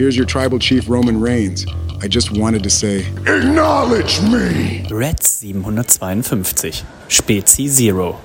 [0.00, 1.66] Here's your tribal chief, Roman Reigns.
[2.00, 4.86] I just wanted to say, Acknowledge me!
[4.90, 6.86] Reds 752.
[7.10, 8.18] Spezi Zero.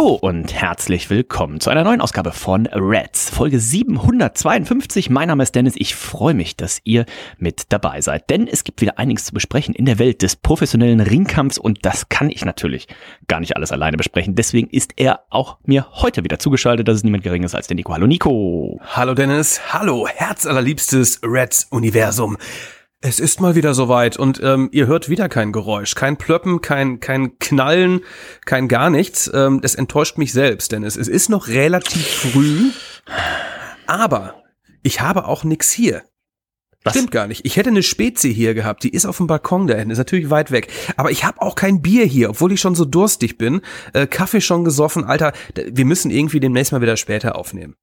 [0.00, 5.10] Hallo und herzlich willkommen zu einer neuen Ausgabe von Reds, Folge 752.
[5.10, 5.74] Mein Name ist Dennis.
[5.76, 7.04] Ich freue mich, dass ihr
[7.36, 11.00] mit dabei seid, denn es gibt wieder einiges zu besprechen in der Welt des professionellen
[11.00, 12.88] Ringkampfs und das kann ich natürlich
[13.28, 14.34] gar nicht alles alleine besprechen.
[14.34, 16.88] Deswegen ist er auch mir heute wieder zugeschaltet.
[16.88, 17.92] Das ist niemand geringeres als der Nico.
[17.92, 18.80] Hallo Nico.
[18.82, 19.60] Hallo Dennis.
[19.70, 22.38] Hallo, herzallerliebstes Reds-Universum.
[23.02, 27.00] Es ist mal wieder soweit und ähm, ihr hört wieder kein Geräusch, kein Plöppen, kein,
[27.00, 28.00] kein Knallen,
[28.44, 29.30] kein gar nichts.
[29.32, 32.70] Ähm, das enttäuscht mich selbst, denn es, es ist noch relativ früh,
[33.86, 34.42] aber
[34.82, 36.02] ich habe auch nix hier.
[36.84, 36.92] Was?
[36.94, 37.44] Stimmt gar nicht.
[37.46, 40.28] Ich hätte eine Spezie hier gehabt, die ist auf dem Balkon da hinten, ist natürlich
[40.30, 40.68] weit weg.
[40.96, 43.62] Aber ich habe auch kein Bier hier, obwohl ich schon so durstig bin.
[43.94, 45.32] Äh, Kaffee schon gesoffen, Alter.
[45.54, 47.76] Wir müssen irgendwie demnächst mal wieder später aufnehmen.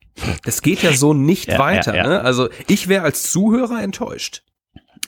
[0.46, 1.96] Das geht ja so nicht Ja, weiter.
[1.96, 2.10] ja, ja.
[2.10, 2.22] Ne?
[2.22, 4.44] Also ich wäre als Zuhörer enttäuscht.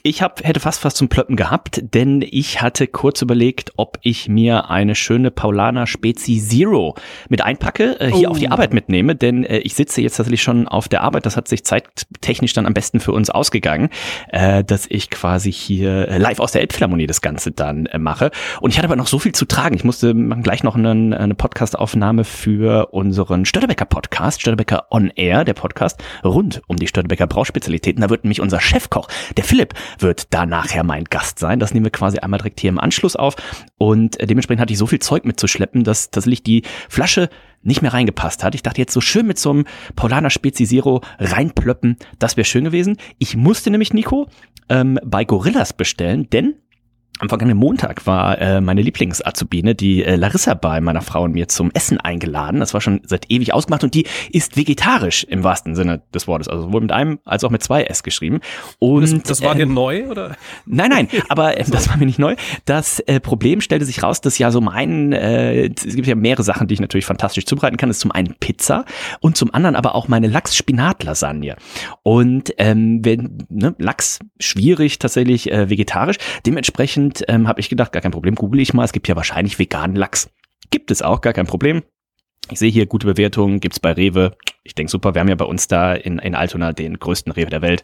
[0.02, 4.28] Ich hab, hätte fast was zum Plöppen gehabt, denn ich hatte kurz überlegt, ob ich
[4.28, 6.94] mir eine schöne Paulaner Spezi Zero
[7.28, 8.32] mit einpacke, äh, hier Oh.
[8.32, 11.26] auf die Arbeit mitnehme, denn äh, ich sitze jetzt tatsächlich schon auf der Arbeit.
[11.26, 13.90] Das hat sich zeittechnisch dann am besten für uns ausgegangen,
[14.28, 18.30] äh, dass ich quasi hier äh, live aus der Elbphilharmonie das Ganze dann äh, mache.
[18.62, 19.74] Und ich hatte aber noch so viel zu tragen.
[19.76, 25.54] Ich musste gleich noch einen, eine Podcastaufnahme für unseren Störtebecker Podcast, Störtebecker On Air, der
[25.54, 28.00] Podcast rund um die Störtebecker Brauspezialitäten.
[28.00, 31.58] Da wird nämlich unser Chefkoch, der Philipp, wird da nachher mein Gast sein.
[31.58, 33.36] Das nehmen wir quasi einmal direkt hier im Anschluss auf.
[33.78, 37.28] Und dementsprechend hatte ich so viel Zeug mitzuschleppen, dass tatsächlich die Flasche
[37.62, 38.54] nicht mehr reingepasst hat.
[38.54, 39.64] Ich dachte jetzt so schön mit so einem
[39.96, 42.96] Paulaner Spezi Zero reinplöppen, das wäre schön gewesen.
[43.18, 44.28] Ich musste nämlich, Nico,
[44.68, 46.54] ähm, bei Gorillas bestellen, denn
[47.20, 51.48] am vergangenen Montag war äh, meine Lieblingsazubine, die äh, Larissa, bei meiner Frau und mir
[51.48, 52.60] zum Essen eingeladen.
[52.60, 56.48] Das war schon seit ewig ausgemacht und die ist vegetarisch im wahrsten Sinne des Wortes.
[56.48, 58.40] Also sowohl mit einem als auch mit zwei S geschrieben.
[58.78, 60.36] Und Das, das war äh, dir neu, oder?
[60.64, 62.36] Nein, nein, aber äh, das war mir nicht neu.
[62.64, 66.42] Das äh, Problem stellte sich raus, dass ja so mein, äh, es gibt ja mehrere
[66.42, 67.90] Sachen, die ich natürlich fantastisch zubereiten kann.
[67.90, 68.84] Das ist zum einen Pizza
[69.20, 71.56] und zum anderen aber auch meine Lachs-Spinat-Lasagne.
[72.02, 76.16] Und ähm, wenn, ne, Lachs schwierig tatsächlich äh, vegetarisch.
[76.46, 78.84] Dementsprechend ähm, habe ich gedacht, gar kein Problem, google ich mal.
[78.84, 80.30] Es gibt ja wahrscheinlich veganen Lachs.
[80.70, 81.82] Gibt es auch, gar kein Problem.
[82.50, 84.36] Ich sehe hier gute Bewertungen, gibt's bei Rewe.
[84.70, 87.50] Ich denke, super, wir haben ja bei uns da in, in Altona den größten Rewe
[87.50, 87.82] der Welt.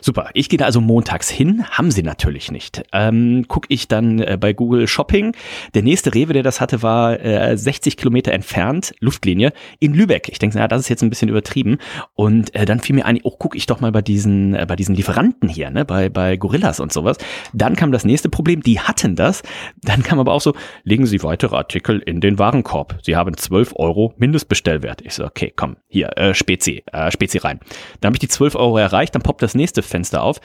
[0.00, 2.82] Super, ich gehe da also montags hin, haben sie natürlich nicht.
[2.90, 5.36] Ähm, Gucke ich dann äh, bei Google Shopping.
[5.74, 10.30] Der nächste Rewe, der das hatte, war äh, 60 Kilometer entfernt, Luftlinie, in Lübeck.
[10.30, 11.76] Ich denke, na, das ist jetzt ein bisschen übertrieben.
[12.14, 14.74] Und äh, dann fiel mir ein, oh, gucke ich doch mal bei diesen, äh, bei
[14.74, 17.18] diesen Lieferanten hier, ne, bei, bei Gorillas und sowas.
[17.52, 19.42] Dann kam das nächste Problem, die hatten das.
[19.82, 20.54] Dann kam aber auch so,
[20.84, 22.98] legen Sie weitere Artikel in den Warenkorb.
[23.02, 25.02] Sie haben 12 Euro Mindestbestellwert.
[25.02, 27.60] Ich so, okay, komm, hier, äh, Spezi, äh, Spezi rein.
[28.00, 30.40] Dann habe ich die 12 Euro erreicht, dann poppt das nächste Fenster auf.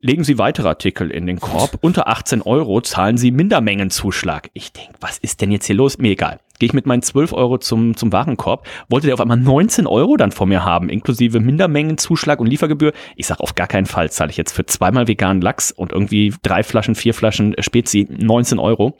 [0.00, 1.78] Legen Sie weitere Artikel in den Korb.
[1.80, 4.48] Unter 18 Euro zahlen Sie Mindermengenzuschlag.
[4.52, 5.98] Ich denk, was ist denn jetzt hier los?
[5.98, 6.38] Mir egal.
[6.60, 8.64] Gehe ich mit meinen 12 Euro zum, zum Warenkorb.
[8.88, 12.92] Wollte der auf einmal 19 Euro dann vor mir haben, inklusive Mindermengenzuschlag und Liefergebühr.
[13.16, 16.32] Ich sag auf gar keinen Fall zahle ich jetzt für zweimal veganen Lachs und irgendwie
[16.42, 18.96] drei Flaschen, vier Flaschen Spezi 19 Euro.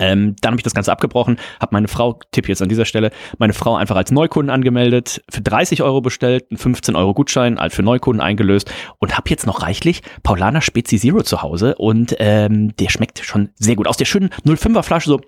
[0.00, 3.10] Ähm, dann habe ich das Ganze abgebrochen, habe meine Frau, Tipp jetzt an dieser Stelle,
[3.38, 7.72] meine Frau einfach als Neukunden angemeldet, für 30 Euro bestellt, einen 15 Euro Gutschein halt
[7.72, 12.74] für Neukunden eingelöst und habe jetzt noch reichlich Paulaner Spezi Zero zu Hause und ähm,
[12.76, 13.86] der schmeckt schon sehr gut.
[13.86, 15.20] Aus der schönen 05er Flasche so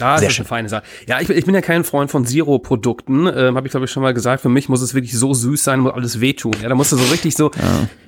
[0.00, 0.42] Ah, das Sehr ist schön.
[0.44, 0.82] eine feine Sache.
[1.08, 3.26] Ja, ich, bin- ich bin ja kein Freund von Zero-Produkten.
[3.26, 4.42] Ähm, Habe ich, glaube ich, schon mal gesagt.
[4.42, 6.52] Für mich muss es wirklich so süß sein, muss alles wehtun.
[6.62, 7.50] Ja, da musst du so richtig so.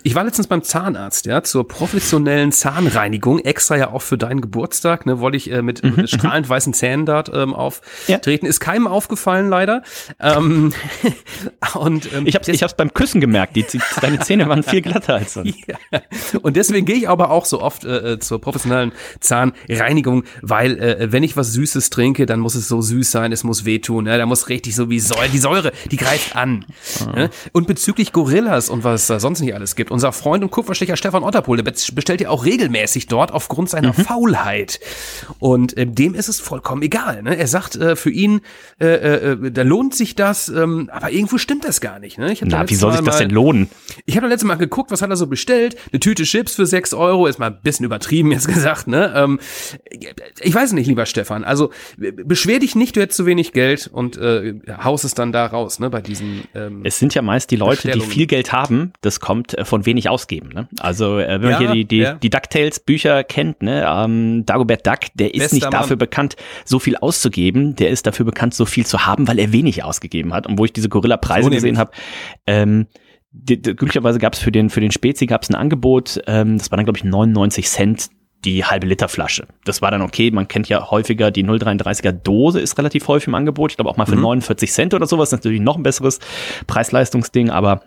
[0.05, 5.05] Ich war letztens beim Zahnarzt, ja, zur professionellen Zahnreinigung, extra ja auch für deinen Geburtstag,
[5.07, 8.47] ne, wollte ich äh, mit mit strahlend weißen Zähnen dort ähm, auftreten.
[8.47, 8.51] Ja.
[8.51, 9.83] Ist keinem aufgefallen leider.
[10.19, 10.73] Ähm,
[11.75, 13.57] und ähm, ich habe ich hab's beim Küssen gemerkt.
[13.57, 13.65] Die,
[14.01, 15.55] deine Zähne waren viel glatter als sonst.
[15.71, 16.01] Ja.
[16.43, 21.23] Und deswegen gehe ich aber auch so oft äh, zur professionellen Zahnreinigung, weil äh, wenn
[21.23, 24.05] ich was Süßes trinke, dann muss es so süß sein, es muss wehtun.
[24.05, 24.19] Ne?
[24.19, 26.65] Da muss richtig so wie Säure, die Säure, die greift an.
[27.07, 27.17] Ah.
[27.17, 27.31] Ne?
[27.53, 31.23] Und bezüglich Gorillas und was da sonst nicht alles gibt, unser Freund und Kupferstecher Stefan
[31.23, 34.05] Otterpohl, der bestellt ja auch regelmäßig dort aufgrund seiner mhm.
[34.05, 34.81] Faulheit.
[35.39, 37.23] Und äh, dem ist es vollkommen egal.
[37.23, 37.37] Ne?
[37.37, 38.41] Er sagt, äh, für ihn,
[38.81, 42.19] äh, äh, da lohnt sich das, ähm, aber irgendwo stimmt das gar nicht.
[42.19, 42.33] Ne?
[42.33, 43.69] Ich Na, wie soll sich das denn lohnen?
[44.05, 45.77] Ich habe letztes Mal geguckt, was hat er so bestellt?
[45.93, 48.87] Eine Tüte Chips für sechs Euro, ist mal ein bisschen übertrieben jetzt gesagt.
[48.87, 49.13] Ne?
[49.17, 49.41] Ähm,
[50.41, 51.45] ich weiß nicht, lieber Stefan.
[51.45, 55.47] Also beschwer dich nicht, du hättest zu wenig Geld und äh, haust es dann da
[55.47, 55.91] raus, ne?
[55.91, 56.43] Bei diesen.
[56.55, 58.93] Ähm, es sind ja meist die Leute, die viel Geld haben.
[59.01, 60.51] Das kommt äh, von wenig ausgeben.
[60.55, 60.69] Ne?
[60.79, 62.15] Also äh, wenn man hier die die, ja.
[62.15, 63.85] die DuckTales Bücher kennt, ne?
[63.87, 65.99] Ähm, Dagobert Duck, der ist Bester nicht dafür Mann.
[65.99, 67.77] bekannt, so viel auszugeben.
[67.77, 70.47] Der ist dafür bekannt, so viel zu haben, weil er wenig ausgegeben hat.
[70.47, 71.93] Und wo ich diese Gorilla-Preise so gesehen habe,
[72.47, 72.87] ähm,
[73.33, 76.21] die, die, glücklicherweise gab es für den für den Spezi gab es ein Angebot.
[76.27, 78.11] Ähm, das war dann glaube ich 99 Cent
[78.45, 79.47] die halbe Liter Flasche.
[79.65, 80.31] Das war dann okay.
[80.31, 83.73] Man kennt ja häufiger die 0,33er Dose ist relativ häufig im Angebot.
[83.73, 84.23] Ich glaube auch mal für mhm.
[84.23, 85.31] 49 Cent oder sowas.
[85.31, 86.21] Natürlich noch ein besseres
[86.67, 87.83] Preis-Leistungsding, aber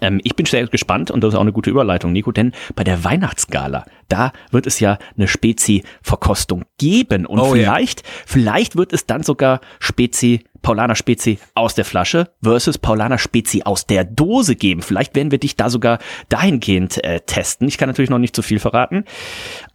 [0.00, 2.84] ähm, ich bin sehr gespannt und das ist auch eine gute Überleitung, Nico, denn bei
[2.84, 8.06] der Weihnachtsgala, da wird es ja eine Spezi-Verkostung geben und oh, vielleicht, ja.
[8.26, 13.86] vielleicht wird es dann sogar Spezi, Paulaner Spezi aus der Flasche versus Paulaner Spezi aus
[13.86, 14.82] der Dose geben.
[14.82, 15.98] Vielleicht werden wir dich da sogar
[16.28, 17.68] dahingehend äh, testen.
[17.68, 19.04] Ich kann natürlich noch nicht zu viel verraten,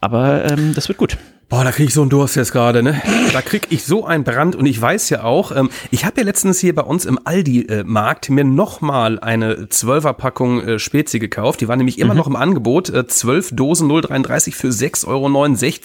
[0.00, 1.16] aber ähm, das wird gut.
[1.54, 3.00] Boah, da krieg ich so einen Durst jetzt gerade, ne?
[3.32, 6.24] Da krieg ich so einen Brand und ich weiß ja auch, ähm, ich habe ja
[6.24, 11.60] letztens hier bei uns im Aldi-Markt äh, mir nochmal eine Zwölferpackung äh, Spezi gekauft.
[11.60, 12.18] Die war nämlich immer mhm.
[12.18, 12.90] noch im Angebot.
[12.90, 15.06] Äh, 12 Dosen 0,33 für 6,69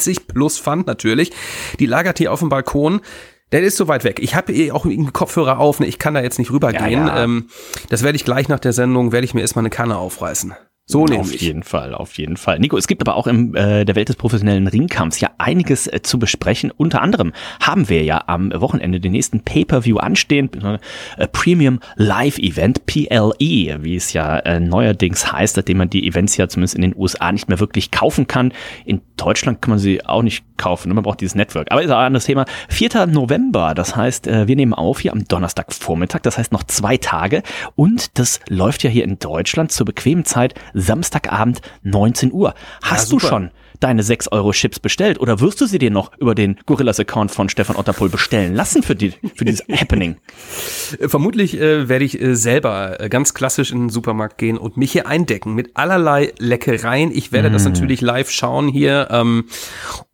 [0.08, 1.34] Euro plus Pfand natürlich.
[1.78, 3.02] Die lagert hier auf dem Balkon.
[3.52, 4.20] Der ist so weit weg.
[4.24, 5.86] Ich habe eh auch einen Kopfhörer auf, ne?
[5.86, 7.06] ich kann da jetzt nicht rübergehen.
[7.06, 7.24] Ja, ja.
[7.24, 7.46] Ähm,
[7.90, 10.56] das werde ich gleich nach der Sendung, werde ich mir erstmal eine Kanne aufreißen.
[10.92, 11.36] So nämlich.
[11.36, 12.58] Auf jeden Fall, auf jeden Fall.
[12.58, 16.02] Nico, es gibt aber auch in äh, der Welt des professionellen Ringkampfs ja einiges äh,
[16.02, 16.72] zu besprechen.
[16.76, 17.32] Unter anderem
[17.62, 20.50] haben wir ja am Wochenende den nächsten Pay-Per-View anstehen,
[21.18, 26.38] äh, Premium Live Event, PLE, wie es ja äh, neuerdings heißt, seitdem man die Events
[26.38, 28.52] ja zumindest in den USA nicht mehr wirklich kaufen kann.
[28.84, 30.96] In Deutschland kann man sie auch nicht kaufen, ne?
[30.96, 31.68] man braucht dieses Network.
[31.72, 32.46] Aber ist auch ein anderes Thema.
[32.70, 33.06] 4.
[33.06, 37.44] November, das heißt, äh, wir nehmen auf hier am Donnerstagvormittag, das heißt noch zwei Tage
[37.76, 42.54] und das läuft ja hier in Deutschland zur bequemen Zeit Samstagabend 19 Uhr.
[42.82, 46.18] Hast ja, du schon deine 6 Euro Chips bestellt oder wirst du sie dir noch
[46.18, 50.18] über den Gorillas-Account von Stefan Otterpohl bestellen lassen für, die, für dieses Happening?
[51.00, 54.78] Äh, vermutlich äh, werde ich äh, selber äh, ganz klassisch in den Supermarkt gehen und
[54.78, 57.12] mich hier eindecken mit allerlei Leckereien.
[57.12, 57.54] Ich werde mm.
[57.54, 59.46] das natürlich live schauen hier ähm,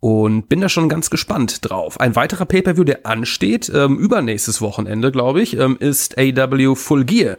[0.00, 2.00] und bin da schon ganz gespannt drauf.
[2.00, 7.36] Ein weiterer Pay-Per-View, der ansteht, ähm, übernächstes Wochenende, glaube ich, ähm, ist AW Full Gear.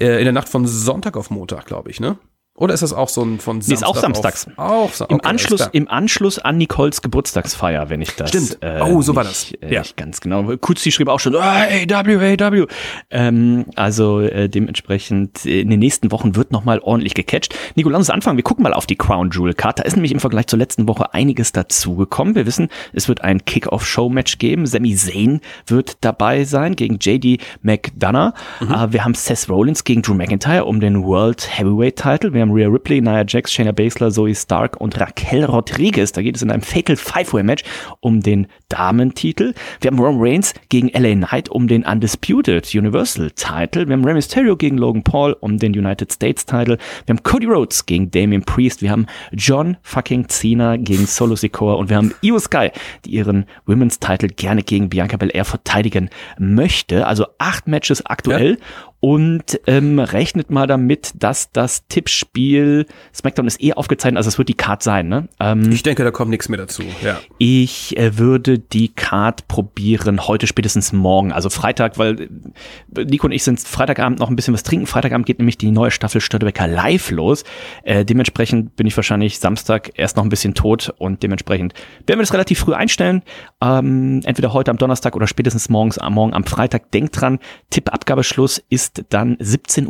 [0.00, 2.18] Äh, in der Nacht von Sonntag auf Montag, glaube ich, ne?
[2.56, 3.68] Oder ist das auch so ein von Samstag?
[3.68, 4.46] Nee, ist auch samstags.
[4.56, 8.30] Auf, auch, okay, Im, Anschluss, Im Anschluss an Nicoles Geburtstagsfeier, wenn ich das.
[8.30, 8.58] Stimmt.
[8.62, 9.52] Äh, oh, so war das.
[9.60, 9.82] Äh, ja.
[9.96, 10.56] ganz genau.
[10.56, 12.66] Kutzi schrieb auch schon, ah, AW, AW.
[13.10, 17.54] Ähm, also äh, dementsprechend in den nächsten Wochen wird nochmal ordentlich gecatcht.
[17.74, 18.38] Nico, lass uns anfangen.
[18.38, 19.80] Wir gucken mal auf die Crown Jewel Card.
[19.80, 22.34] Da ist nämlich im Vergleich zur letzten Woche einiges dazugekommen.
[22.34, 24.66] Wir wissen, es wird ein Kick-Off-Show-Match geben.
[24.66, 28.32] Sami Zayn wird dabei sein gegen JD McDonough.
[28.60, 28.72] Mhm.
[28.72, 32.32] Äh, wir haben Seth Rollins gegen Drew McIntyre um den World Heavyweight Title.
[32.32, 36.12] Wir haben Rhea Ripley, Nia Jax, Shayna Baszler, Zoe Stark und Raquel Rodriguez.
[36.12, 37.64] Da geht es in einem Fatal Five-Way-Match
[38.00, 39.54] um den Damentitel.
[39.80, 43.86] Wir haben Roman Reigns gegen LA Knight um den Undisputed Universal Title.
[43.86, 46.78] Wir haben Rey Mysterio gegen Logan Paul um den United States Title.
[47.06, 48.82] Wir haben Cody Rhodes gegen Damian Priest.
[48.82, 52.70] Wir haben John fucking Cena gegen Solo Sikoa und wir haben Io Sky,
[53.04, 57.06] die ihren Women's Title gerne gegen Bianca Belair verteidigen möchte.
[57.06, 58.52] Also acht Matches aktuell.
[58.52, 58.66] Ja
[59.06, 64.48] und ähm, rechnet mal damit, dass das Tippspiel SmackDown ist eh aufgezeichnet, also es wird
[64.48, 65.28] die Card sein, ne?
[65.38, 66.82] Ähm, ich denke, da kommt nichts mehr dazu.
[67.04, 67.20] Ja.
[67.38, 73.32] Ich äh, würde die Card probieren heute spätestens morgen, also Freitag, weil äh, Nico und
[73.32, 74.88] ich sind Freitagabend noch ein bisschen was trinken.
[74.88, 77.44] Freitagabend geht nämlich die neue Staffel Störtebecker live los.
[77.84, 81.74] Äh, dementsprechend bin ich wahrscheinlich Samstag erst noch ein bisschen tot und dementsprechend
[82.08, 83.22] werden wir das relativ früh einstellen.
[83.62, 86.90] Ähm, entweder heute am Donnerstag oder spätestens morgens, morgen am Freitag.
[86.90, 87.38] Denkt dran,
[87.70, 89.86] Tippabgabeschluss ist dann 17.59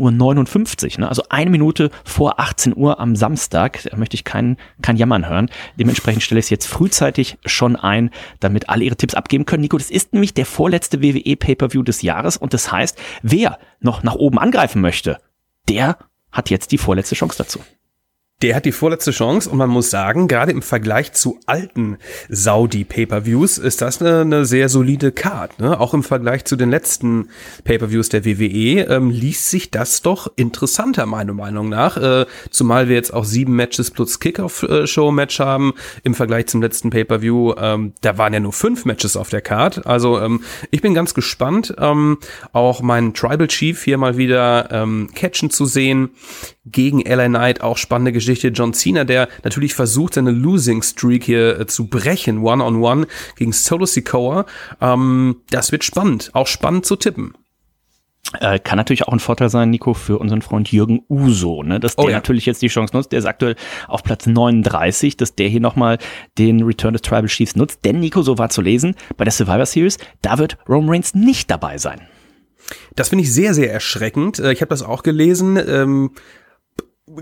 [0.95, 1.09] Uhr, ne?
[1.09, 3.83] also eine Minute vor 18 Uhr am Samstag.
[3.91, 5.51] Da möchte ich kein, kein Jammern hören.
[5.79, 8.11] Dementsprechend stelle ich es jetzt frühzeitig schon ein,
[8.41, 9.63] damit alle ihre Tipps abgeben können.
[9.63, 14.03] Nico, das ist nämlich der vorletzte WWE Pay-Per-View des Jahres und das heißt, wer noch
[14.03, 15.19] nach oben angreifen möchte,
[15.69, 15.99] der
[16.33, 17.61] hat jetzt die vorletzte Chance dazu.
[18.43, 21.97] Der hat die vorletzte Chance und man muss sagen, gerade im Vergleich zu alten
[22.29, 25.59] Saudi-Pay-Per-Views ist das eine, eine, sehr solide Card.
[25.59, 25.81] Ne?
[25.81, 27.31] Auch im Vergleich zu den letzten
[27.65, 31.97] Pay-Per-Views der WWE ähm, liest sich das doch interessanter, meiner Meinung nach.
[31.97, 37.55] Äh, zumal wir jetzt auch sieben Matches plus Kickoff-Show-Match haben im Vergleich zum letzten Pay-Per-View.
[37.57, 39.87] Ähm, da waren ja nur fünf Matches auf der Card.
[39.87, 42.19] Also ähm, ich bin ganz gespannt, ähm,
[42.53, 46.11] auch meinen Tribal Chief hier mal wieder ähm, catchen zu sehen
[46.67, 47.61] gegen LA Knight.
[47.61, 48.49] Auch spannende Geschichte.
[48.49, 53.09] John Cena, der natürlich versucht, seine Losing Streak hier äh, zu brechen, one-on-one -on -one
[53.37, 54.47] gegen Solo Sikoa.
[54.81, 57.35] Ähm, das wird spannend, auch spannend zu tippen.
[58.41, 61.79] Äh, kann natürlich auch ein Vorteil sein, Nico, für unseren Freund Jürgen Uso, ne?
[61.79, 62.17] dass der oh ja.
[62.17, 63.13] natürlich jetzt die Chance nutzt.
[63.13, 63.55] Der ist aktuell
[63.87, 65.99] auf Platz 39, dass der hier nochmal
[66.37, 67.85] den Return des Tribal Chiefs nutzt.
[67.85, 71.51] Denn, Nico, so war zu lesen, bei der Survivor Series, da wird Roman Reigns nicht
[71.51, 72.01] dabei sein.
[72.97, 74.41] Das finde ich sehr, sehr erschreckend.
[74.41, 75.57] Äh, ich habe das auch gelesen.
[75.57, 76.11] Ähm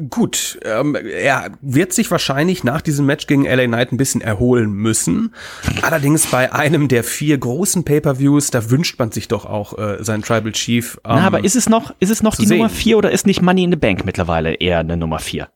[0.08, 4.72] Gut, ähm, er wird sich wahrscheinlich nach diesem Match gegen LA Knight ein bisschen erholen
[4.72, 5.34] müssen.
[5.82, 10.22] Allerdings bei einem der vier großen Pay-per-Views, da wünscht man sich doch auch äh, seinen
[10.22, 10.94] Tribal Chief.
[11.04, 12.58] Ähm, Na, aber ist es noch, ist es noch die sehen.
[12.58, 15.50] Nummer vier oder ist nicht Money in the Bank mittlerweile eher eine Nummer vier?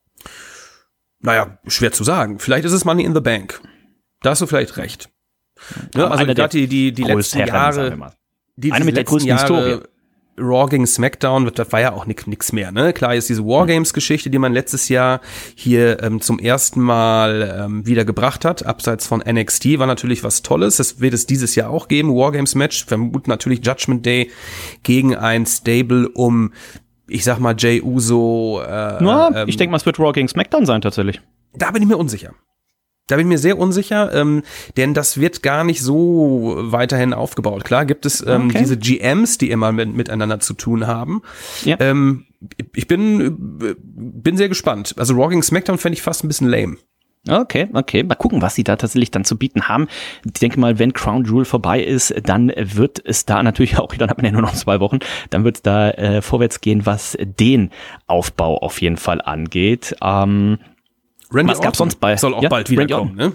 [1.21, 2.37] Naja, schwer zu sagen.
[2.37, 3.59] Vielleicht ist es Money in the Bank.
[4.21, 5.09] Da hast du vielleicht recht.
[5.95, 8.13] Ja, also gerade die, die, die letzten Jahre,
[8.57, 9.89] die, eine mit der größten Jahre, Historie
[10.39, 12.93] Raw gegen SmackDown, das war ja auch nix mehr, ne?
[12.93, 15.21] Klar ist diese Wargames-Geschichte, die man letztes Jahr
[15.55, 20.41] hier ähm, zum ersten Mal ähm, wieder gebracht hat, abseits von NXT, war natürlich was
[20.41, 20.77] Tolles.
[20.77, 22.15] Das wird es dieses Jahr auch geben.
[22.15, 24.31] Wargames-Match, vermuten natürlich Judgment Day
[24.83, 26.53] gegen ein Stable um,
[27.07, 28.61] ich sag mal, Jay Uso.
[28.63, 31.21] Äh, ja, ähm, ich denke mal, es wird Raw gegen SmackDown sein tatsächlich.
[31.53, 32.33] Da bin ich mir unsicher.
[33.09, 34.43] Da bin ich mir sehr unsicher, ähm,
[34.77, 37.65] denn das wird gar nicht so weiterhin aufgebaut.
[37.65, 38.59] Klar gibt es ähm, okay.
[38.59, 41.23] diese GMs, die immer mit, miteinander zu tun haben.
[41.65, 41.77] Ja.
[41.79, 42.27] Ähm,
[42.73, 44.93] ich bin, bin sehr gespannt.
[44.97, 46.77] Also Rocking SmackDown fände ich fast ein bisschen lame.
[47.27, 48.03] Okay, okay.
[48.03, 49.87] Mal gucken, was sie da tatsächlich dann zu bieten haben.
[50.25, 54.09] Ich denke mal, wenn Crown Jewel vorbei ist, dann wird es da natürlich auch, dann
[54.09, 54.99] hat man ja nur noch zwei Wochen,
[55.29, 57.71] dann wird es da äh, vorwärts gehen, was den
[58.07, 59.95] Aufbau auf jeden Fall angeht.
[60.01, 60.59] Ähm,
[61.31, 62.17] Randy Was gab sonst bei?
[62.17, 63.33] Soll auch ja, bald wieder kommen, ne?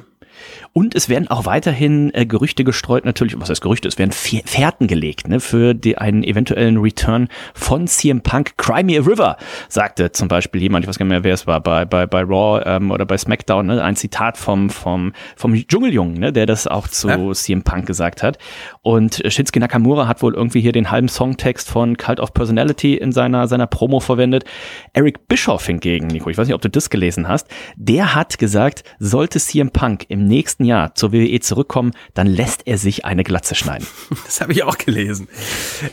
[0.72, 4.86] Und es werden auch weiterhin äh, Gerüchte gestreut, natürlich, was heißt Gerüchte, es werden Fährten
[4.86, 8.56] gelegt ne, für die, einen eventuellen Return von CM Punk.
[8.56, 9.36] Cry Me a River,
[9.68, 12.22] sagte zum Beispiel jemand, ich weiß gar nicht mehr, wer es war, bei, bei, bei
[12.22, 16.66] Raw ähm, oder bei SmackDown, ne, ein Zitat vom, vom, vom Dschungeljungen, ne, der das
[16.66, 17.32] auch zu ja.
[17.32, 18.38] CM Punk gesagt hat.
[18.82, 23.12] Und Shinsuke Nakamura hat wohl irgendwie hier den halben Songtext von Cult of Personality in
[23.12, 24.44] seiner, seiner Promo verwendet.
[24.92, 28.84] Eric Bischoff hingegen, Nico, ich weiß nicht, ob du das gelesen hast, der hat gesagt,
[28.98, 33.54] sollte CM Punk im nächsten Jahr zur WWE zurückkommen, dann lässt er sich eine Glatze
[33.54, 33.86] schneiden.
[34.24, 35.28] Das habe ich auch gelesen.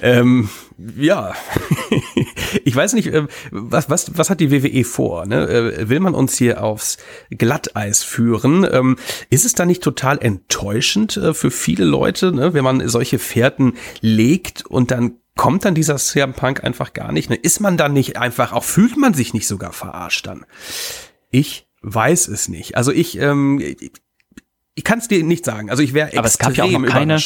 [0.02, 0.50] Ähm,
[0.98, 1.34] ja,
[2.66, 5.26] ich weiß nicht, äh, was, was, was hat die WWE vor?
[5.26, 5.48] Ne?
[5.48, 6.98] Äh, will man uns hier aufs
[7.30, 8.68] Glatteis führen?
[8.72, 8.98] Ähm,
[9.30, 12.54] ist es da nicht total enttäuschend äh, für viele Leute, ne?
[12.54, 17.30] wenn man solche Fährten legt und dann kommt dann dieser CM Punk einfach gar nicht?
[17.30, 17.36] Ne?
[17.36, 20.46] Ist man dann nicht einfach, auch fühlt man sich nicht sogar verarscht dann?
[21.30, 22.78] Ich weiß es nicht.
[22.78, 23.60] Also ich, ähm,
[24.76, 25.70] ich kann es dir nicht sagen.
[25.70, 27.18] Also ich wäre extrem Aber es gab ja auch noch keine,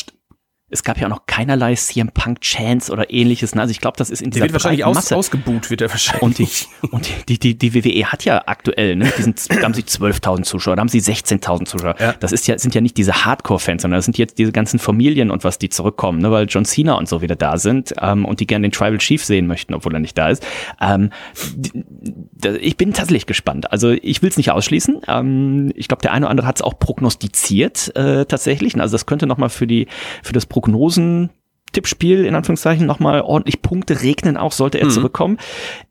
[0.71, 3.53] es gab ja auch noch keinerlei CM Punk Chance oder ähnliches.
[3.53, 3.61] Ne?
[3.61, 5.15] Also ich glaube, das ist in dieser der wird wahrscheinlich aus, Masse.
[5.15, 6.23] ausgebuht, wird er wahrscheinlich.
[6.23, 6.47] Und die,
[6.87, 10.75] und die, die, die WWE hat ja aktuell, ne, diesen, da haben sie 12.000 Zuschauer,
[10.75, 11.95] da haben sie 16.000 Zuschauer.
[11.99, 12.13] Ja.
[12.13, 15.29] Das ist ja, sind ja nicht diese Hardcore-Fans, sondern das sind jetzt diese ganzen Familien
[15.29, 18.39] und was die zurückkommen, ne, weil John Cena und so wieder da sind ähm, und
[18.39, 20.43] die gerne den Tribal Chief sehen möchten, obwohl er nicht da ist.
[20.81, 21.11] Ähm,
[22.59, 23.71] ich bin tatsächlich gespannt.
[23.71, 25.01] Also ich will es nicht ausschließen.
[25.07, 28.75] Ähm, ich glaube, der eine oder andere hat es auch prognostiziert äh, tatsächlich.
[28.79, 29.87] Also das könnte nochmal für die
[30.23, 31.31] für das Prognosen
[31.73, 34.91] Tippspiel in Anführungszeichen nochmal ordentlich Punkte regnen, auch sollte er mhm.
[34.91, 35.37] zurückkommen.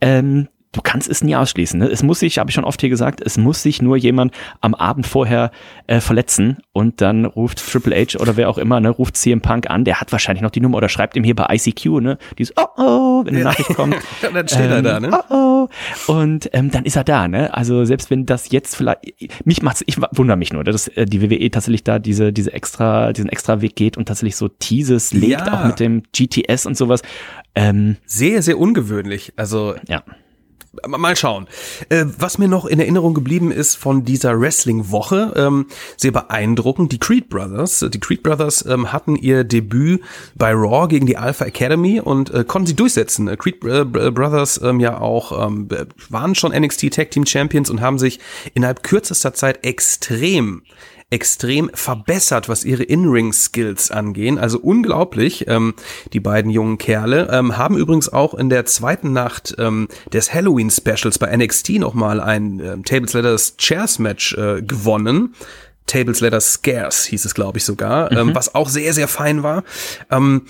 [0.00, 1.78] Ähm, du kannst es nie ausschließen.
[1.78, 1.86] Ne?
[1.86, 4.74] Es muss sich, habe ich schon oft hier gesagt, es muss sich nur jemand am
[4.74, 5.50] Abend vorher
[5.86, 9.70] äh, verletzen und dann ruft Triple H oder wer auch immer, ne, ruft CM Punk
[9.70, 12.54] an, der hat wahrscheinlich noch die Nummer oder schreibt ihm hier bei ICQ, ne, dieses
[12.56, 13.96] Oh oh, wenn eine Nachricht kommt.
[14.22, 15.10] dann steht ähm, er da, ne?
[15.30, 15.68] Oh
[16.08, 16.12] oh.
[16.12, 17.54] Und ähm, dann ist er da, ne?
[17.54, 19.00] Also selbst wenn das jetzt vielleicht,
[19.44, 23.12] mich macht's, ich wundere mich nur, dass äh, die WWE tatsächlich da diese, diese extra,
[23.12, 25.60] diesen extra Weg geht und tatsächlich so Teases legt, ja.
[25.60, 27.02] auch mit dem GTS und sowas.
[27.54, 29.32] Ähm, sehr, sehr ungewöhnlich.
[29.36, 30.02] Also ja
[30.86, 31.46] mal schauen.
[31.88, 35.66] Äh, was mir noch in Erinnerung geblieben ist von dieser Wrestling-Woche, ähm,
[35.96, 37.84] sehr beeindruckend, die Creed Brothers.
[37.88, 40.02] Die Creed Brothers ähm, hatten ihr Debüt
[40.34, 43.28] bei Raw gegen die Alpha Academy und äh, konnten sie durchsetzen.
[43.28, 45.32] Äh, Creed Brothers ähm, ja auch
[46.08, 48.20] waren schon NXT Tag Team Champions und haben sich
[48.54, 50.62] innerhalb kürzester Zeit extrem
[51.10, 54.38] extrem verbessert, was ihre In-Ring-Skills angehen.
[54.38, 55.74] Also unglaublich, ähm,
[56.12, 57.28] die beiden jungen Kerle.
[57.30, 62.60] Ähm, haben übrigens auch in der zweiten Nacht ähm, des Halloween-Specials bei NXT nochmal ein
[62.60, 65.34] ähm, Tables Letters Chairs Match äh, gewonnen.
[65.86, 68.34] Tables Letters Scarce hieß es, glaube ich, sogar, ähm, mhm.
[68.34, 69.64] was auch sehr, sehr fein war.
[70.10, 70.46] Ähm,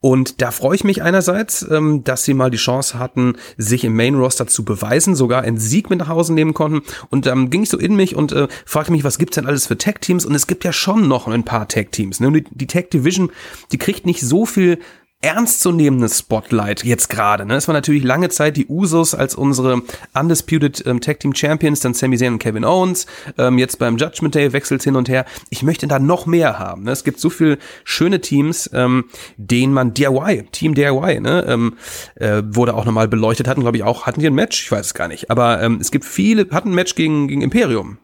[0.00, 3.96] und da freue ich mich einerseits, ähm, dass sie mal die Chance hatten, sich im
[3.96, 6.82] Main Roster zu beweisen, sogar einen Sieg mit nach Hause nehmen konnten.
[7.10, 9.46] Und dann ähm, ging ich so in mich und äh, fragte mich, was gibt's denn
[9.46, 10.24] alles für Tag Teams?
[10.24, 12.20] Und es gibt ja schon noch ein paar Tag Teams.
[12.20, 12.30] Ne?
[12.30, 13.32] Die, die Tag Division,
[13.72, 14.78] die kriegt nicht so viel
[15.20, 17.44] ernstzunehmendes Spotlight jetzt gerade.
[17.44, 17.56] Ne?
[17.56, 19.82] Es war natürlich lange Zeit die Usos als unsere
[20.14, 23.06] Undisputed ähm, Tag Team Champions, dann Sami Zayn und Kevin Owens.
[23.36, 25.24] Ähm, jetzt beim Judgment Day wechselt hin und her.
[25.50, 26.84] Ich möchte da noch mehr haben.
[26.84, 26.92] Ne?
[26.92, 29.06] Es gibt so viele schöne Teams, ähm,
[29.36, 31.44] denen man DIY, Team DIY, ne?
[31.48, 31.76] ähm,
[32.14, 34.62] äh, wurde auch nochmal beleuchtet, hatten glaube ich auch, hatten die ein Match?
[34.62, 35.32] Ich weiß es gar nicht.
[35.32, 37.98] Aber ähm, es gibt viele, hatten ein Match gegen, gegen Imperium.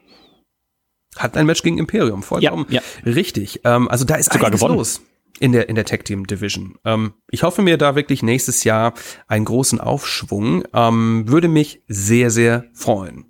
[1.16, 3.12] Hatten ein Match gegen Imperium, vollkommen ja, ja.
[3.12, 3.60] richtig.
[3.62, 4.74] Ähm, also da ist sogar gewonnen.
[4.74, 5.00] los
[5.40, 6.76] in der, in der Tech Team Division.
[6.84, 8.94] Ähm, ich hoffe mir da wirklich nächstes Jahr
[9.26, 10.64] einen großen Aufschwung.
[10.72, 13.26] Ähm, würde mich sehr, sehr freuen.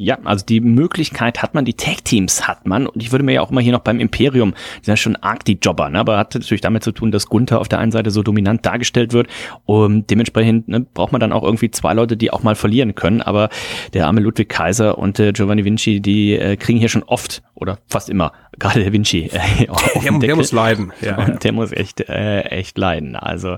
[0.00, 2.86] Ja, also die Möglichkeit hat man, die Tag-Teams hat man.
[2.86, 5.16] Und ich würde mir ja auch immer hier noch beim Imperium, die sind ja schon
[5.16, 5.98] arg die Jobber, ne?
[5.98, 9.12] aber hat natürlich damit zu tun, dass Gunther auf der einen Seite so dominant dargestellt
[9.12, 9.26] wird.
[9.64, 13.22] Und dementsprechend ne, braucht man dann auch irgendwie zwei Leute, die auch mal verlieren können.
[13.22, 13.48] Aber
[13.92, 17.78] der arme Ludwig Kaiser und der Giovanni Vinci, die äh, kriegen hier schon oft oder
[17.86, 19.30] fast immer, gerade der Vinci.
[19.32, 19.66] Äh,
[20.02, 20.92] der, der, muss leiden.
[21.00, 23.16] Ja, und der muss echt, äh, echt leiden.
[23.16, 23.56] Also,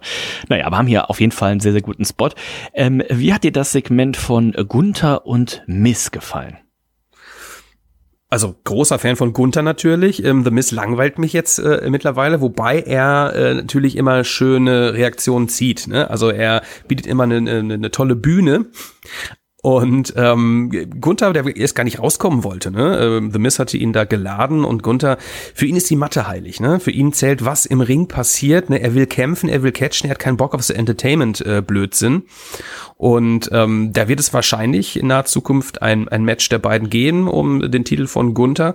[0.48, 2.30] naja, aber haben hier auf jeden Fall einen sehr, sehr guten Spot.
[2.72, 6.20] Ähm, wie hat dir das Segment von Gunther und Miss gefallen?
[6.20, 6.58] gefallen?
[8.32, 10.24] Also großer Fan von Gunther natürlich.
[10.24, 15.48] Ähm, The Miss langweilt mich jetzt äh, mittlerweile, wobei er äh, natürlich immer schöne Reaktionen
[15.48, 15.88] zieht.
[15.88, 16.08] Ne?
[16.08, 18.66] Also er bietet immer eine, eine, eine tolle Bühne.
[19.62, 22.98] Und ähm, Gunther, der erst gar nicht rauskommen wollte, ne?
[22.98, 25.18] Ähm, The Miss hatte ihn da geladen und Gunther,
[25.54, 26.80] für ihn ist die Matte heilig, ne?
[26.80, 28.80] Für ihn zählt, was im Ring passiert, ne?
[28.80, 32.14] Er will kämpfen, er will catchen, er hat keinen Bock auf so Entertainment-Blödsinn.
[32.14, 32.62] Äh,
[32.96, 37.28] und ähm, da wird es wahrscheinlich in naher Zukunft ein, ein Match der beiden gehen
[37.28, 38.74] um den Titel von Gunther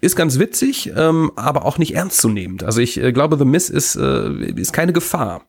[0.00, 2.64] ist ganz witzig, ähm, aber auch nicht ernstzunehmend.
[2.64, 5.46] Also ich äh, glaube, The Miss ist, äh, ist keine Gefahr.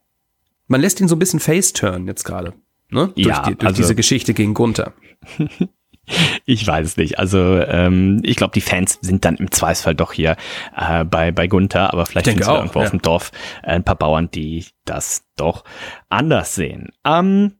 [0.67, 2.53] Man lässt ihn so ein bisschen face-turn jetzt gerade.
[2.89, 3.11] Ne?
[3.15, 4.93] Ja, durch, die, durch also, diese Geschichte gegen Gunther.
[6.45, 7.17] Ich weiß es nicht.
[7.17, 10.35] Also ähm, ich glaube, die Fans sind dann im Zweifelsfall doch hier
[10.75, 12.85] äh, bei, bei Gunther, aber vielleicht sind es irgendwo ja.
[12.85, 13.31] auf dem Dorf
[13.63, 15.63] äh, ein paar Bauern, die das doch
[16.09, 16.89] anders sehen.
[17.05, 17.53] Ähm,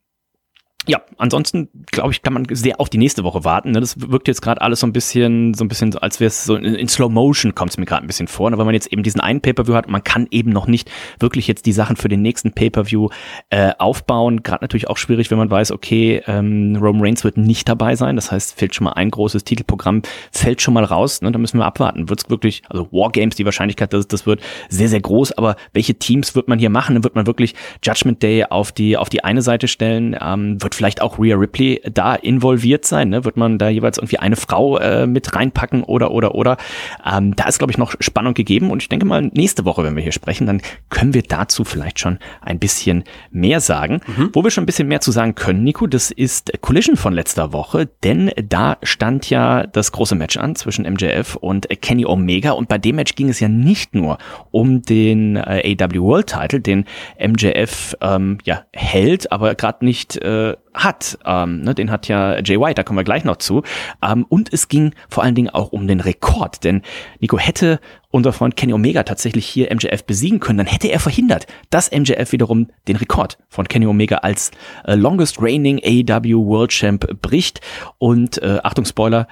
[0.85, 3.71] ja, ansonsten glaube ich, kann man sehr auf die nächste Woche warten.
[3.71, 3.79] Ne?
[3.79, 6.55] Das wirkt jetzt gerade alles so ein bisschen, so ein bisschen, als wäre es so
[6.55, 8.49] in, in, Slow Motion kommt es mir gerade ein bisschen vor.
[8.49, 8.57] Ne?
[8.57, 11.65] Weil man jetzt eben diesen einen Pay-per-View hat, man kann eben noch nicht wirklich jetzt
[11.65, 13.09] die Sachen für den nächsten Pay-per-View
[13.49, 14.43] äh, aufbauen.
[14.43, 18.17] Gerade natürlich auch schwierig, wenn man weiß, okay, ähm, Roman Reigns wird nicht dabei sein.
[18.17, 21.21] Das heißt, fällt schon mal ein großes Titelprogramm, fällt schon mal raus.
[21.21, 21.31] Ne?
[21.31, 22.09] Da müssen wir abwarten.
[22.09, 25.31] Wird es wirklich, also Wargames, die Wahrscheinlichkeit, dass das wird sehr, sehr groß.
[25.33, 27.05] Aber welche Teams wird man hier machen?
[27.05, 30.17] Wird man wirklich Judgment Day auf die auf die eine Seite stellen.
[30.21, 33.09] Ähm, wird wird vielleicht auch Rhea Ripley da involviert sein?
[33.09, 33.25] Ne?
[33.25, 36.57] Wird man da jeweils irgendwie eine Frau äh, mit reinpacken oder oder oder?
[37.05, 39.95] Ähm, da ist, glaube ich, noch Spannung gegeben und ich denke mal, nächste Woche, wenn
[39.95, 44.01] wir hier sprechen, dann können wir dazu vielleicht schon ein bisschen mehr sagen.
[44.07, 44.29] Mhm.
[44.33, 47.53] Wo wir schon ein bisschen mehr zu sagen können, Nico, das ist Collision von letzter
[47.53, 52.67] Woche, denn da stand ja das große Match an zwischen MJF und Kenny Omega und
[52.67, 54.17] bei dem Match ging es ja nicht nur
[54.51, 56.85] um den äh, AW World Title, den
[57.19, 61.17] MJF ähm, ja hält, aber gerade nicht äh, hat.
[61.25, 63.63] Ähm, ne, den hat ja Jay White, da kommen wir gleich noch zu.
[64.01, 66.81] Ähm, und es ging vor allen Dingen auch um den Rekord, denn
[67.19, 67.79] Nico hätte
[68.11, 72.31] unser Freund Kenny Omega tatsächlich hier MJF besiegen können, dann hätte er verhindert, dass MJF
[72.31, 74.51] wiederum den Rekord von Kenny Omega als
[74.85, 77.61] äh, longest reigning AEW World Champ bricht.
[77.97, 79.27] Und äh, Achtung Spoiler,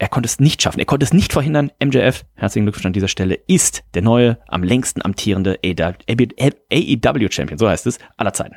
[0.00, 0.78] er konnte es nicht schaffen.
[0.78, 1.70] Er konnte es nicht verhindern.
[1.84, 7.68] MJF, herzlichen Glückwunsch an dieser Stelle, ist der neue, am längsten amtierende AEW Champion, so
[7.68, 8.56] heißt es, aller Zeiten.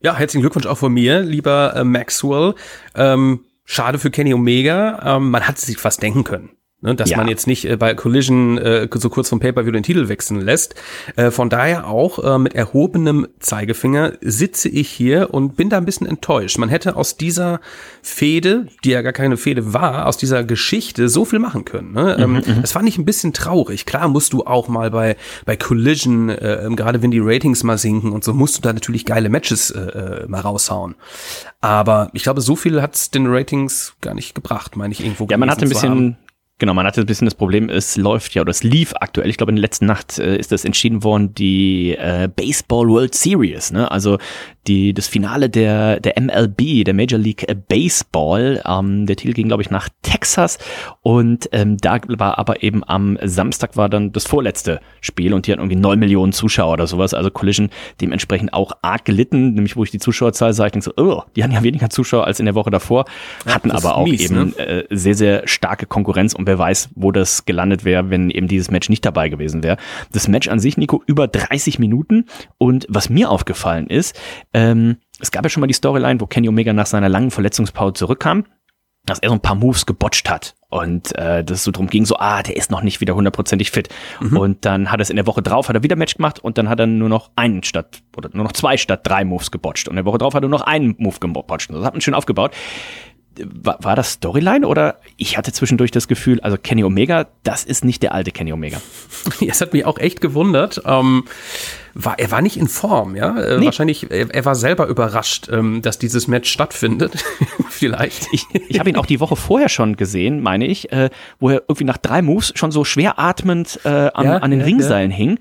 [0.00, 2.54] Ja, herzlichen Glückwunsch auch von mir, lieber äh, Maxwell.
[2.94, 5.16] Ähm, schade für Kenny Omega.
[5.16, 6.50] Ähm, man hat sich fast denken können.
[6.82, 7.18] Ne, dass ja.
[7.18, 10.74] man jetzt nicht äh, bei Collision äh, so kurz vom Pay-Per-View den Titel wechseln lässt.
[11.14, 15.84] Äh, von daher auch äh, mit erhobenem Zeigefinger sitze ich hier und bin da ein
[15.84, 16.56] bisschen enttäuscht.
[16.56, 17.60] Man hätte aus dieser
[18.00, 21.92] Fehde, die ja gar keine Fehde war, aus dieser Geschichte so viel machen können.
[21.92, 22.16] Ne?
[22.18, 23.84] Ähm, mhm, ähm, das fand ich ein bisschen traurig.
[23.84, 28.12] Klar musst du auch mal bei, bei Collision, äh, gerade wenn die Ratings mal sinken
[28.12, 30.94] und so, musst du da natürlich geile Matches äh, äh mal raushauen.
[31.60, 35.26] Aber ich glaube, so viel hat's den Ratings gar nicht gebracht, meine ich irgendwo.
[35.28, 36.16] Ja, man hat ein bisschen
[36.60, 39.38] Genau, man hatte ein bisschen das Problem, es läuft ja oder es lief aktuell, ich
[39.38, 43.72] glaube in der letzten Nacht äh, ist das entschieden worden, die äh, Baseball World Series.
[43.72, 43.90] Ne?
[43.90, 44.18] Also
[44.66, 48.62] die, das Finale der, der MLB, der Major League Baseball.
[48.66, 50.58] Ähm, der Titel ging, glaube ich, nach Texas
[51.02, 55.52] und ähm, da war aber eben am Samstag war dann das vorletzte Spiel und die
[55.52, 57.14] hatten irgendwie neun Millionen Zuschauer oder sowas.
[57.14, 57.70] Also Collision
[58.00, 61.42] dementsprechend auch arg gelitten, nämlich wo ich die Zuschauerzahl sah, ich denke so, oh, die
[61.42, 63.04] hatten ja weniger Zuschauer als in der Woche davor,
[63.46, 64.58] hatten aber auch mies, eben ne?
[64.58, 68.70] äh, sehr, sehr starke Konkurrenz und wer weiß, wo das gelandet wäre, wenn eben dieses
[68.70, 69.76] Match nicht dabei gewesen wäre.
[70.12, 72.26] Das Match an sich, Nico, über 30 Minuten
[72.58, 74.18] und was mir aufgefallen ist,
[74.54, 77.94] ähm, es gab ja schon mal die Storyline, wo Kenny Omega nach seiner langen Verletzungspause
[77.94, 78.46] zurückkam,
[79.06, 82.16] dass er so ein paar Moves gebotcht hat und äh, das so drum ging, so,
[82.18, 83.88] ah, der ist noch nicht wieder hundertprozentig fit.
[84.20, 84.36] Mhm.
[84.36, 86.58] Und dann hat er es in der Woche drauf, hat er wieder Match gemacht und
[86.58, 89.88] dann hat er nur noch einen statt, oder nur noch zwei statt drei Moves gebotcht.
[89.88, 91.70] Und in der Woche drauf hat er nur noch einen Move gebotcht.
[91.70, 92.54] Das hat man schön aufgebaut
[93.38, 97.84] war, war das Storyline oder ich hatte zwischendurch das Gefühl, also Kenny Omega, das ist
[97.84, 98.80] nicht der alte Kenny Omega.
[99.46, 100.82] Es hat mich auch echt gewundert.
[100.84, 101.24] Ähm,
[101.94, 103.36] war, er war nicht in Form, ja.
[103.38, 103.66] Äh, nee.
[103.66, 107.24] Wahrscheinlich, er, er, war selber überrascht, ähm, dass dieses Match stattfindet.
[107.68, 108.28] Vielleicht.
[108.32, 111.62] Ich, ich habe ihn auch die Woche vorher schon gesehen, meine ich, äh, wo er
[111.62, 115.10] irgendwie nach drei Moves schon so schwer atmend äh, an, ja, an den ja, Ringseilen
[115.10, 115.16] ja.
[115.16, 115.38] hing.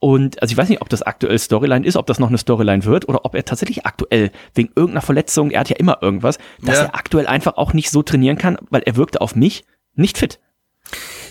[0.00, 2.84] Und also ich weiß nicht, ob das aktuell Storyline ist, ob das noch eine Storyline
[2.84, 6.76] wird oder ob er tatsächlich aktuell wegen irgendeiner Verletzung, er hat ja immer irgendwas, dass
[6.76, 6.84] ja.
[6.84, 10.38] er aktuell einfach auch nicht so trainieren kann, weil er wirkte auf mich nicht fit.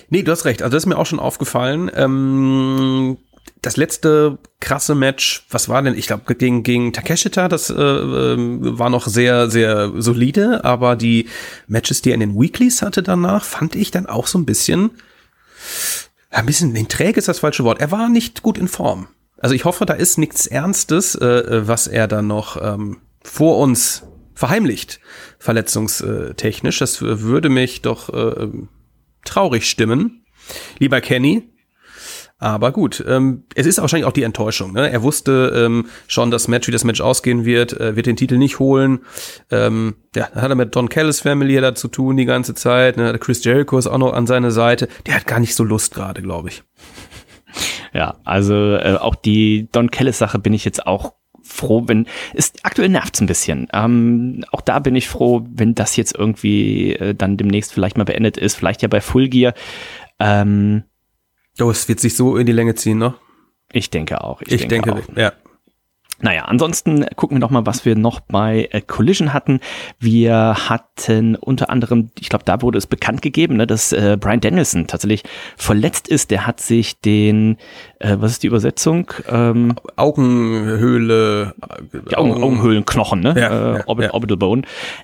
[0.10, 0.62] Nee, du hast recht.
[0.62, 1.90] Also das ist mir auch schon aufgefallen.
[1.94, 3.18] Ähm,
[3.62, 5.98] das letzte krasse Match, was war denn?
[5.98, 11.28] Ich glaube gegen gegen Takeshita, das äh, ähm, war noch sehr sehr solide, aber die
[11.68, 14.92] Matches, die er in den Weeklies hatte danach, fand ich dann auch so ein bisschen
[16.38, 17.82] ein bisschen nee, träge ist das falsche Wort.
[17.82, 19.08] Er war nicht gut in Form.
[19.40, 24.04] Also ich hoffe, da ist nichts Ernstes, äh was er dann noch ähm, vor uns
[24.36, 25.00] verheimlicht,
[25.40, 26.80] verletzungstechnisch.
[26.80, 28.50] Das würde mich doch äh,
[29.26, 30.26] traurig stimmen.
[30.80, 31.50] Lieber Kenny,
[32.40, 34.74] aber gut, ähm, es ist wahrscheinlich auch die Enttäuschung.
[34.74, 34.92] Ne?
[34.92, 38.38] Er wusste ähm, schon, das Match, wie das Match ausgehen wird, äh, wird den Titel
[38.38, 39.00] nicht holen.
[39.50, 42.98] Ähm, ja, dann hat er mit Don Callis Family da zu tun die ganze Zeit.
[42.98, 43.18] Ne?
[43.20, 44.88] Chris Jericho ist auch noch an seiner Seite.
[45.08, 46.64] Der hat gar nicht so Lust gerade, glaube ich.
[47.94, 52.54] Ja, also äh, auch die Don Callis Sache bin ich jetzt auch froh, wenn es
[52.64, 53.68] aktuell nervt's ein bisschen.
[53.74, 58.04] Ähm, auch da bin ich froh, wenn das jetzt irgendwie äh, dann demnächst vielleicht mal
[58.04, 59.54] beendet ist, vielleicht ja bei Full Gear.
[60.20, 60.84] Ähm,
[61.60, 63.16] Oh, es wird sich so in die Länge ziehen, ne?
[63.72, 64.42] Ich denke auch.
[64.42, 65.18] Ich, ich denke, denke auch.
[65.18, 65.34] ja.
[66.20, 69.60] Naja, ansonsten gucken wir noch mal, was wir noch bei äh, Collision hatten.
[70.00, 74.40] Wir hatten unter anderem, ich glaube, da wurde es bekannt gegeben, ne, dass äh, Brian
[74.40, 75.24] Danielson tatsächlich
[75.58, 76.32] verletzt ist.
[76.32, 77.58] Der hat sich den,
[78.00, 79.12] äh, was ist die Übersetzung?
[79.30, 81.54] Ähm, Augenhöhle.
[82.10, 83.36] Die Augen, Augenhöhlenknochen, ne?
[83.38, 84.14] Ja, äh, Orbit, ja.
[84.14, 84.62] Orbital Bone.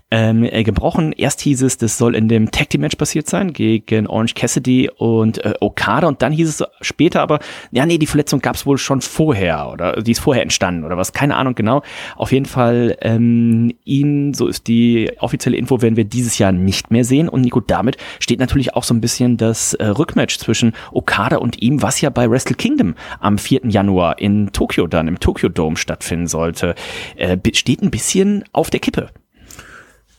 [0.10, 1.12] Ähm, äh, gebrochen.
[1.12, 4.90] Erst hieß es, das soll in dem Tag Team Match passiert sein gegen Orange Cassidy
[4.98, 6.08] und äh, Okada.
[6.08, 7.40] Und dann hieß es später aber,
[7.72, 10.98] ja, nee, die Verletzung gab es wohl schon vorher oder die ist vorher entstanden oder
[10.98, 11.84] was was, keine Ahnung genau.
[12.16, 16.92] Auf jeden Fall ähm, ihn, so ist die offizielle Info, werden wir dieses Jahr nicht
[16.92, 17.28] mehr sehen.
[17.28, 21.62] Und Nico, damit steht natürlich auch so ein bisschen das äh, Rückmatch zwischen Okada und
[21.62, 23.62] ihm, was ja bei Wrestle Kingdom am 4.
[23.66, 26.76] Januar in Tokio dann, im Tokyo Dome stattfinden sollte,
[27.18, 29.10] äh, steht ein bisschen auf der Kippe.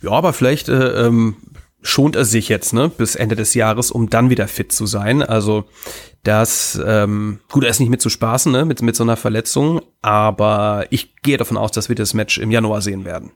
[0.02, 1.36] Ja, aber vielleicht äh, ähm,
[1.84, 5.22] schont er sich jetzt, ne, bis Ende des Jahres, um dann wieder fit zu sein.
[5.22, 5.64] Also
[6.24, 9.82] das, ähm, gut, er ist nicht mit zu spaßen, ne, mit, mit so einer Verletzung,
[10.00, 13.32] aber ich gehe davon aus, dass wir das Match im Januar sehen werden.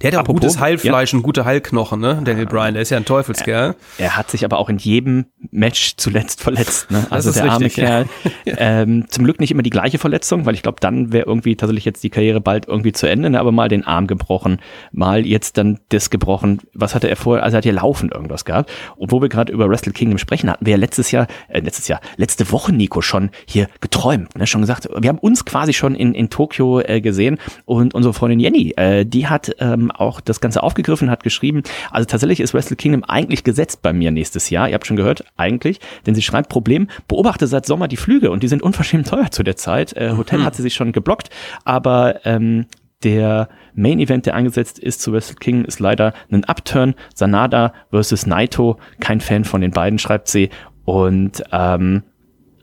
[0.00, 1.16] Der hat ja auch Apropos, gutes Heilfleisch ja.
[1.16, 2.20] und gute Heilknochen, ne?
[2.24, 3.74] Daniel Bryan, der ist ja ein Teufelskerl.
[3.98, 7.06] Er, er hat sich aber auch in jedem Match zuletzt verletzt, ne?
[7.10, 8.06] Also der arme richtig, Kerl.
[8.44, 8.56] Ja.
[8.58, 11.84] Ähm, zum Glück nicht immer die gleiche Verletzung, weil ich glaube, dann wäre irgendwie tatsächlich
[11.86, 13.40] jetzt die Karriere bald irgendwie zu Ende, ne?
[13.40, 14.58] aber mal den Arm gebrochen,
[14.92, 16.60] mal jetzt dann das gebrochen.
[16.74, 17.42] Was hatte er vorher?
[17.42, 18.70] Also er hat ja laufend irgendwas gehabt.
[18.96, 21.88] Und wo wir gerade über Wrestle Kingdom sprechen, hatten wir ja letztes Jahr, äh, letztes
[21.88, 24.46] Jahr, letzte Woche, Nico, schon hier geträumt, ne?
[24.46, 28.40] Schon gesagt, wir haben uns quasi schon in, in Tokio äh, gesehen und unsere Freundin
[28.40, 32.76] Jenny, äh, die hat ähm, auch das Ganze aufgegriffen, hat geschrieben, also tatsächlich ist Wrestle
[32.76, 34.68] Kingdom eigentlich gesetzt bei mir nächstes Jahr.
[34.68, 38.42] Ihr habt schon gehört, eigentlich, denn sie schreibt Problem, beobachte seit Sommer die Flüge und
[38.42, 39.96] die sind unverschämt teuer zu der Zeit.
[39.96, 40.44] Äh, Hotel mhm.
[40.44, 41.30] hat sie sich schon geblockt,
[41.64, 42.66] aber ähm,
[43.02, 46.94] der Main Event, der angesetzt ist zu Wrestle Kingdom, ist leider ein Upturn.
[47.14, 48.78] Sanada versus Naito.
[49.00, 50.48] Kein Fan von den beiden, schreibt sie.
[50.84, 52.02] Und ähm,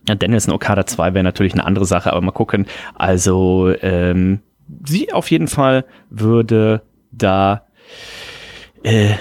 [0.06, 2.65] Danielson Okada 2 wäre natürlich eine andere Sache, aber mal gucken.
[2.96, 4.39] Also ähm,
[4.86, 7.67] sie auf jeden Fall würde da
[8.84, 9.13] äh,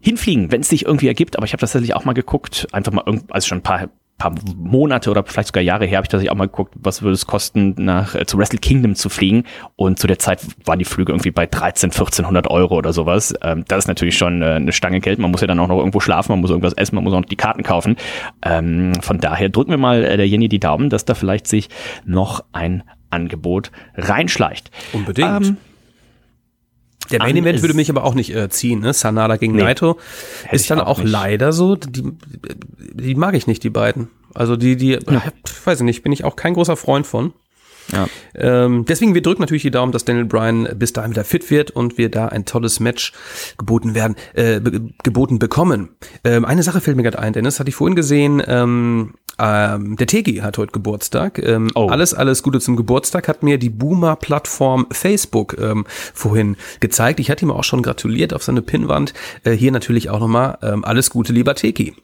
[0.00, 1.36] hinfliegen, wenn es sich irgendwie ergibt.
[1.36, 4.34] Aber ich habe tatsächlich auch mal geguckt, einfach mal irgend, also schon ein paar paar
[4.56, 7.26] Monate oder vielleicht sogar Jahre her habe ich tatsächlich auch mal geguckt, was würde es
[7.26, 9.44] kosten, nach äh, zu Wrestle Kingdom zu fliegen.
[9.76, 13.34] Und zu der Zeit waren die Flüge irgendwie bei 13, 1400 Euro oder sowas.
[13.42, 15.18] Ähm, das ist natürlich schon äh, eine Stange Geld.
[15.18, 17.20] Man muss ja dann auch noch irgendwo schlafen, man muss irgendwas essen, man muss auch
[17.20, 17.96] noch die Karten kaufen.
[18.42, 21.68] Ähm, von daher drücken wir mal äh, der Jenny die Daumen, dass da vielleicht sich
[22.06, 24.70] noch ein Angebot reinschleicht.
[24.92, 25.46] Unbedingt.
[25.46, 25.56] Ähm,
[27.10, 28.92] Der Main Event würde mich aber auch nicht äh, ziehen, ne?
[28.92, 29.62] Sanada gegen Nee.
[29.62, 29.98] Naito.
[30.50, 32.12] Ist dann auch auch, leider so, die,
[32.92, 34.08] die mag ich nicht, die beiden.
[34.34, 35.20] Also die, die, äh,
[35.64, 37.32] weiß ich nicht, bin ich auch kein großer Freund von.
[37.92, 38.08] Ja.
[38.34, 41.70] Ähm, deswegen, wir drücken natürlich die Daumen, dass Daniel Bryan bis dahin wieder fit wird
[41.70, 43.12] und wir da ein tolles Match
[43.58, 45.90] geboten werden, äh, be geboten bekommen.
[46.24, 50.06] Ähm, eine Sache fällt mir gerade ein, Dennis, hatte ich vorhin gesehen, ähm, ähm, der
[50.06, 51.38] Tegi hat heute Geburtstag.
[51.38, 51.88] Ähm, Oh.
[51.88, 57.20] Alles, alles Gute zum Geburtstag hat mir die Boomer-Plattform Facebook ähm, vorhin gezeigt.
[57.20, 59.12] Ich hatte ihm auch schon gratuliert auf seine Pinnwand.
[59.44, 61.94] Äh, hier natürlich auch nochmal ähm, alles Gute, lieber Teki.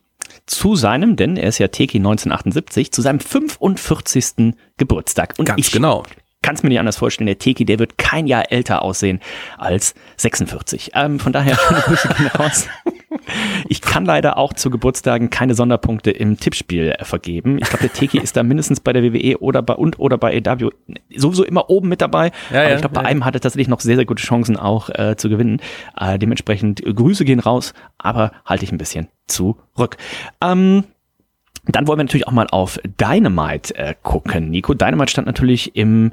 [0.47, 4.55] Zu seinem, denn er ist ja Teki 1978, zu seinem 45.
[4.77, 5.35] Geburtstag.
[5.39, 6.05] Und Ganz ich genau.
[6.43, 9.21] Kann es mir nicht anders vorstellen, der Teki, der wird kein Jahr älter aussehen
[9.59, 10.93] als 46.
[10.95, 11.59] Ähm, von daher.
[13.69, 17.59] Ich kann leider auch zu Geburtstagen keine Sonderpunkte im Tippspiel vergeben.
[17.59, 20.41] Ich glaube, der Teki ist da mindestens bei der WWE oder bei und oder bei
[20.45, 20.71] AW
[21.15, 22.33] sowieso immer oben mit dabei.
[22.51, 23.09] Ja, Aber ja, ich glaube, bei ja.
[23.09, 25.61] einem hat er tatsächlich noch sehr, sehr gute Chancen auch äh, zu gewinnen.
[25.99, 29.97] Äh, dementsprechend Grüße gehen raus, aber halte ich ein bisschen zurück.
[30.41, 30.85] Ähm,
[31.67, 34.51] dann wollen wir natürlich auch mal auf Dynamite äh, gucken.
[34.51, 36.11] Nico, Dynamite stand natürlich im,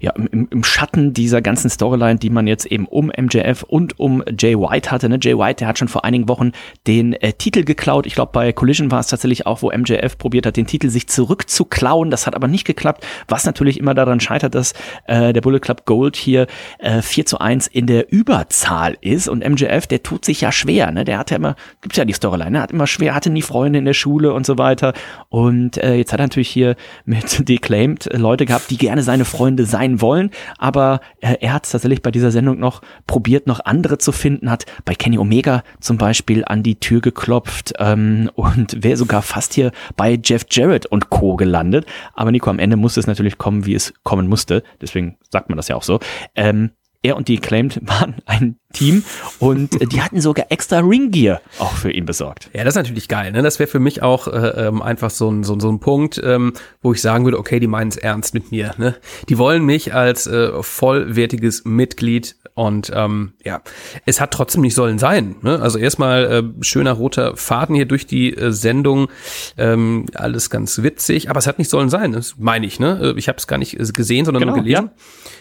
[0.00, 4.22] ja, im, im Schatten dieser ganzen Storyline, die man jetzt eben um MJF und um
[4.38, 5.08] Jay White hatte.
[5.08, 5.18] Ne?
[5.18, 6.52] Jay White, der hat schon vor einigen Wochen
[6.86, 8.04] den äh, Titel geklaut.
[8.06, 11.08] Ich glaube, bei Collision war es tatsächlich auch, wo MJF probiert hat, den Titel sich
[11.08, 12.10] zurückzuklauen.
[12.10, 14.74] Das hat aber nicht geklappt, was natürlich immer daran scheitert, dass
[15.06, 16.46] äh, der Bullet Club Gold hier
[16.80, 19.26] äh, 4 zu 1 in der Überzahl ist.
[19.26, 20.90] Und MJF, der tut sich ja schwer.
[20.90, 21.04] Ne?
[21.04, 22.60] Der hat ja immer, gibt's ja die Storyline, ne?
[22.60, 24.81] hat immer schwer, hatte nie Freunde in der Schule und so weiter.
[25.28, 29.64] Und äh, jetzt hat er natürlich hier mit Declaimed Leute gehabt, die gerne seine Freunde
[29.64, 30.30] sein wollen.
[30.58, 34.66] Aber äh, er hat tatsächlich bei dieser Sendung noch probiert, noch andere zu finden, hat
[34.84, 39.72] bei Kenny Omega zum Beispiel an die Tür geklopft ähm, und wäre sogar fast hier
[39.96, 41.36] bei Jeff Jarrett und Co.
[41.36, 41.86] gelandet.
[42.14, 44.62] Aber Nico, am Ende musste es natürlich kommen, wie es kommen musste.
[44.80, 46.00] Deswegen sagt man das ja auch so.
[46.34, 46.70] Ähm,
[47.02, 49.04] er und die Acclaimed waren ein Team
[49.38, 52.50] und äh, die hatten sogar extra Ringgear auch für ihn besorgt.
[52.54, 53.32] Ja, das ist natürlich geil.
[53.32, 53.42] Ne?
[53.42, 56.54] Das wäre für mich auch äh, ähm, einfach so ein, so, so ein Punkt, ähm,
[56.80, 58.74] wo ich sagen würde, okay, die meinen es ernst mit mir.
[58.78, 58.96] Ne?
[59.28, 63.62] Die wollen mich als äh, vollwertiges Mitglied und ähm, ja,
[64.04, 65.36] es hat trotzdem nicht sollen sein.
[65.42, 65.60] Ne?
[65.60, 66.24] Also erstmal
[66.60, 69.08] äh, schöner roter Faden hier durch die äh, Sendung,
[69.56, 72.78] ähm, alles ganz witzig, aber es hat nicht sollen sein, das meine ich.
[72.78, 72.98] Ne?
[73.14, 74.86] Äh, Ich habe es gar nicht äh, gesehen, sondern Genau, nur gelesen.
[74.86, 74.92] ja.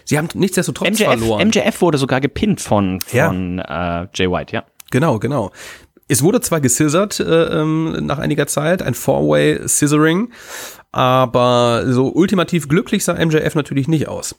[0.06, 1.48] Sie haben nichtsdestotrotz MJF, verloren.
[1.50, 3.28] MJF wurde sogar gepinnt von, Ja.
[3.28, 4.64] von äh, Jay White, ja.
[4.92, 5.52] Genau, genau.
[6.08, 7.24] Es wurde zwar gescissert äh,
[7.62, 10.30] ähm, nach einiger Zeit, ein Four-Way Scissoring,
[10.92, 14.36] aber so ultimativ glücklich sah MJF natürlich nicht aus.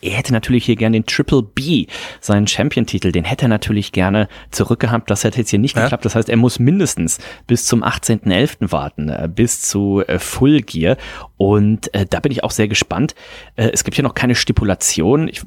[0.00, 1.86] Er hätte natürlich hier gerne den Triple B,
[2.20, 5.10] seinen Champion-Titel, den hätte er natürlich gerne zurückgehabt.
[5.10, 5.82] Das hätte jetzt hier nicht Ja.
[5.82, 6.04] geklappt.
[6.04, 8.72] Das heißt, er muss mindestens bis zum 18.11.
[8.72, 10.96] warten, äh, bis zu äh, Full Gear.
[11.36, 13.14] Und äh, da bin ich auch sehr gespannt.
[13.56, 15.28] Äh, es gibt hier noch keine Stipulation.
[15.28, 15.42] Ich,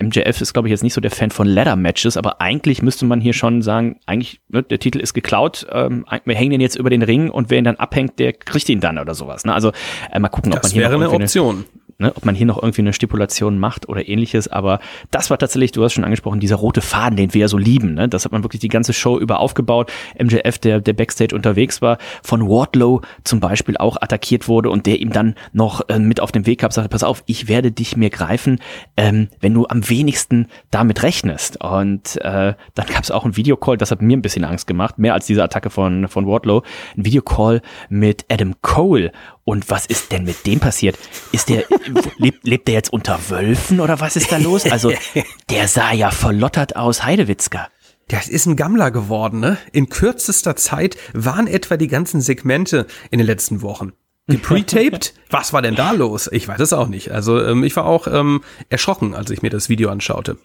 [0.00, 3.20] MJF ist, glaube ich, jetzt nicht so der Fan von Ladder-Matches, aber eigentlich müsste man
[3.20, 6.90] hier schon sagen, eigentlich, ne, der Titel ist geklaut, ähm, wir hängen den jetzt über
[6.90, 9.44] den Ring und wer ihn dann abhängt, der kriegt ihn dann oder sowas.
[9.44, 9.54] Ne?
[9.54, 9.72] Also
[10.12, 11.64] äh, mal gucken, ob Das man hier wäre noch eine Option.
[11.98, 14.48] Ne, ob man hier noch irgendwie eine Stipulation macht oder ähnliches.
[14.48, 14.80] Aber
[15.10, 17.94] das war tatsächlich, du hast schon angesprochen, dieser rote Faden, den wir ja so lieben.
[17.94, 18.08] Ne?
[18.08, 19.92] Das hat man wirklich die ganze Show über aufgebaut.
[20.18, 25.00] MJF, der, der Backstage unterwegs war, von Wardlow zum Beispiel auch attackiert wurde und der
[25.00, 27.96] ihm dann noch äh, mit auf den Weg gab, sagte, pass auf, ich werde dich
[27.96, 28.60] mir greifen,
[28.96, 31.62] ähm, wenn du am wenigsten damit rechnest.
[31.62, 34.98] Und äh, dann gab es auch einen Videocall, das hat mir ein bisschen Angst gemacht,
[34.98, 36.62] mehr als diese Attacke von, von Wardlow.
[36.96, 39.12] Ein Videocall mit Adam Cole.
[39.48, 40.98] Und was ist denn mit dem passiert?
[41.32, 41.64] Ist der,
[42.18, 44.70] lebt, lebt der jetzt unter Wölfen oder was ist da los?
[44.70, 44.92] Also,
[45.50, 47.68] der sah ja verlottert aus, Heidewitzka.
[48.08, 49.56] Das ist ein Gammler geworden, ne?
[49.72, 53.94] In kürzester Zeit waren etwa die ganzen Segmente in den letzten Wochen.
[54.26, 55.14] Gepretaped?
[55.30, 56.28] Was war denn da los?
[56.30, 57.10] Ich weiß es auch nicht.
[57.10, 60.36] Also ähm, ich war auch ähm, erschrocken, als ich mir das Video anschaute.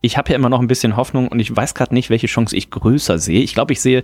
[0.00, 2.56] Ich habe ja immer noch ein bisschen Hoffnung und ich weiß gerade nicht, welche Chance
[2.56, 3.42] ich größer sehe.
[3.42, 4.02] Ich glaube, ich sehe,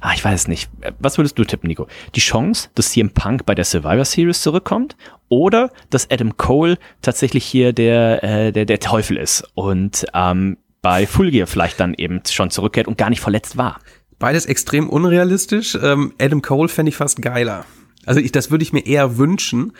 [0.00, 0.70] ah, ich weiß es nicht.
[0.98, 1.86] Was würdest du tippen, Nico?
[2.14, 4.96] Die Chance, dass CM Punk bei der Survivor Series zurückkommt
[5.28, 11.06] oder dass Adam Cole tatsächlich hier der, äh, der, der Teufel ist und ähm, bei
[11.06, 13.80] Full Gear vielleicht dann eben schon zurückkehrt und gar nicht verletzt war.
[14.18, 15.76] Beides extrem unrealistisch.
[15.80, 17.64] Ähm, Adam Cole fände ich fast geiler.
[18.06, 19.72] Also ich, das würde ich mir eher wünschen.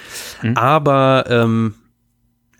[0.54, 1.74] Aber ähm,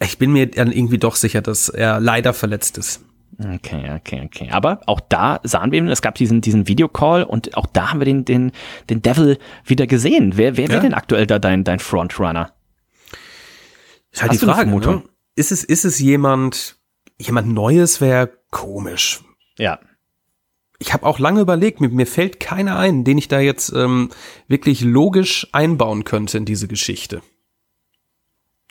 [0.01, 3.05] ich bin mir dann irgendwie doch sicher, dass er leider verletzt ist.
[3.41, 4.49] Okay, okay, okay.
[4.51, 8.05] Aber auch da sahen wir, es gab diesen, diesen Videocall und auch da haben wir
[8.05, 8.51] den, den,
[8.91, 10.37] den Devil wieder gesehen.
[10.37, 10.83] Wer, wer wäre Ja.
[10.83, 12.53] denn aktuell da dein, dein Frontrunner?
[14.11, 14.71] Ist halt Hast die Frage.
[14.71, 15.03] Ne?
[15.37, 16.79] Ist es, ist es jemand,
[17.17, 19.21] jemand Neues wäre komisch.
[19.57, 19.79] Ja.
[20.81, 24.11] Ich habe auch lange überlegt, mir, mir fällt keiner ein, den ich da jetzt ähm,
[24.49, 27.23] wirklich logisch einbauen könnte in diese Geschichte.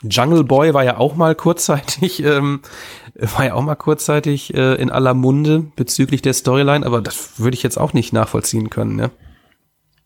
[0.03, 2.61] Jungle Boy war ja auch mal kurzzeitig, ähm,
[3.15, 7.55] war ja auch mal kurzzeitig äh, in aller Munde bezüglich der Storyline, aber das würde
[7.55, 9.11] ich jetzt auch nicht nachvollziehen können, ne?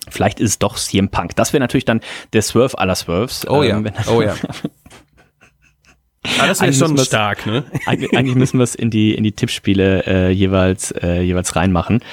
[0.10, 1.36] Vielleicht ist es doch CM Punk.
[1.36, 2.02] Das wäre natürlich dann
[2.34, 3.48] der Swerve aller Swerves.
[3.48, 4.36] Oh ja, ähm, oh ja.
[6.40, 7.64] Ah, das wäre Eigentlich schon stark, ne?
[7.88, 12.04] Eig eigentlich müssen wir es in die in die Tippspiele äh, jeweils äh, jeweils reinmachen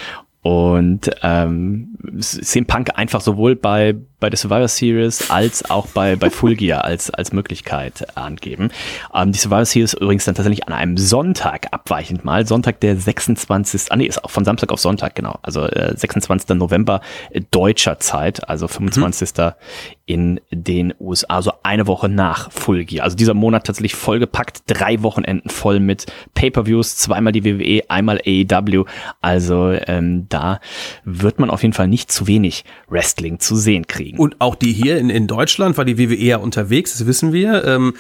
[0.42, 6.30] und ähm, CM Punk einfach sowohl bei bei der Survivor Series als auch bei bei
[6.30, 8.70] Full Gear als als Möglichkeit angeben.
[9.12, 13.90] Ähm, die Survivor Series übrigens dann tatsächlich an einem Sonntag abweichend mal Sonntag der 26.
[13.90, 15.38] Ah nee, ist auch von Samstag auf Sonntag genau.
[15.42, 16.50] Also äh, 26.
[16.56, 19.30] November äh, deutscher Zeit, also 25.
[20.08, 23.04] in den USA, also eine Woche nach Full Gear.
[23.04, 28.86] Also dieser Monat tatsächlich vollgepackt, drei Wochenenden voll mit Pay-per-Views, zweimal die WWE, einmal AEW.
[29.20, 30.60] Also ähm, da
[31.04, 34.16] wird man auf jeden Fall nicht zu wenig Wrestling zu sehen kriegen.
[34.16, 37.64] Und auch die hier in, in Deutschland war die WWE ja unterwegs, das wissen wir.
[37.66, 37.92] Ähm,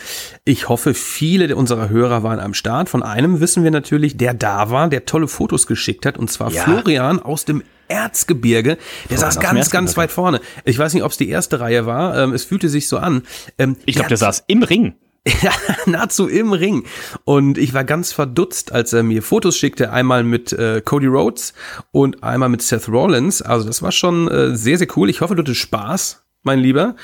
[0.44, 2.88] ich hoffe, viele unserer Hörer waren am Start.
[2.88, 6.50] Von einem wissen wir natürlich, der da war, der tolle Fotos geschickt hat, und zwar
[6.52, 6.62] Ja.
[6.62, 8.76] Florian aus dem Erzgebirge.
[9.08, 10.40] Der saß aus dem ganz, ganz weit vorne.
[10.64, 12.16] Ich weiß nicht, ob es die erste Reihe war.
[12.16, 13.22] Ähm, es fühlte sich so an.
[13.58, 14.94] Ähm, ich glaube, der der saß im Ring.
[15.42, 15.52] ja,
[15.86, 16.84] nahezu im Ring.
[17.24, 21.54] Und ich war ganz verdutzt, als er mir Fotos schickte, einmal mit äh, Cody Rhodes
[21.92, 23.42] und einmal mit Seth Rollins.
[23.42, 25.10] Also das war schon äh, sehr, sehr cool.
[25.10, 26.96] Ich hoffe, du hattest Spaß, mein Lieber.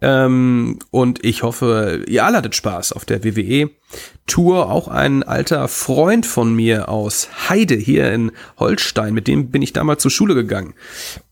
[0.00, 4.70] Ähm, und ich hoffe, ihr alle hattet Spaß auf der WWE-Tour.
[4.70, 9.72] Auch ein alter Freund von mir aus Heide hier in Holstein, mit dem bin ich
[9.72, 10.74] damals zur Schule gegangen.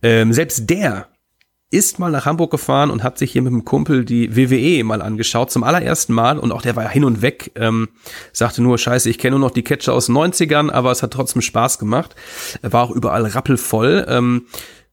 [0.02, 1.08] Ähm, selbst der
[1.70, 5.00] ist mal nach Hamburg gefahren und hat sich hier mit dem Kumpel die WWE mal
[5.00, 6.38] angeschaut, zum allerersten Mal.
[6.38, 7.88] Und auch der war hin und weg, ähm,
[8.32, 11.12] sagte nur, scheiße, ich kenne nur noch die Catcher aus den 90ern, aber es hat
[11.12, 12.16] trotzdem Spaß gemacht.
[12.62, 14.04] Er war auch überall rappelvoll.
[14.08, 14.46] Ähm,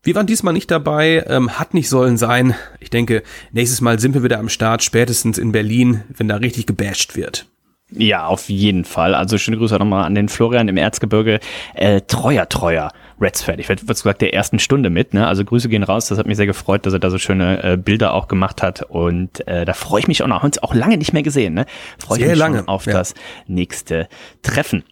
[0.08, 2.56] wir waren diesmal nicht dabei, ähm, hat nicht sollen sein.
[2.80, 6.66] Ich denke, nächstes Mal sind wir wieder am Start, spätestens in Berlin, wenn da richtig
[6.66, 7.46] gebasht wird.
[7.92, 9.14] Ja, auf jeden Fall.
[9.14, 11.42] Also schöne Grüße nochmal an den Florian im Erzgebirge.
[11.74, 13.60] Äh, treuer, treuer Reds-Fan.
[13.60, 15.14] Ich werde gesagt, der ersten Stunde mit.
[15.14, 15.28] Ne?
[15.28, 16.08] Also Grüße gehen raus.
[16.08, 18.84] Das hat mich sehr gefreut, dass er da so schöne äh, Bilder auch gemacht hat.
[18.84, 20.38] Und äh, da freue ich mich auch noch.
[20.38, 21.54] Haben uns auch lange nicht mehr gesehen.
[21.54, 21.66] Ne?
[21.98, 22.94] Freue ich Sehr mich lange, auf ja.
[22.94, 23.14] das
[23.46, 24.08] nächste
[24.42, 24.86] Treffen.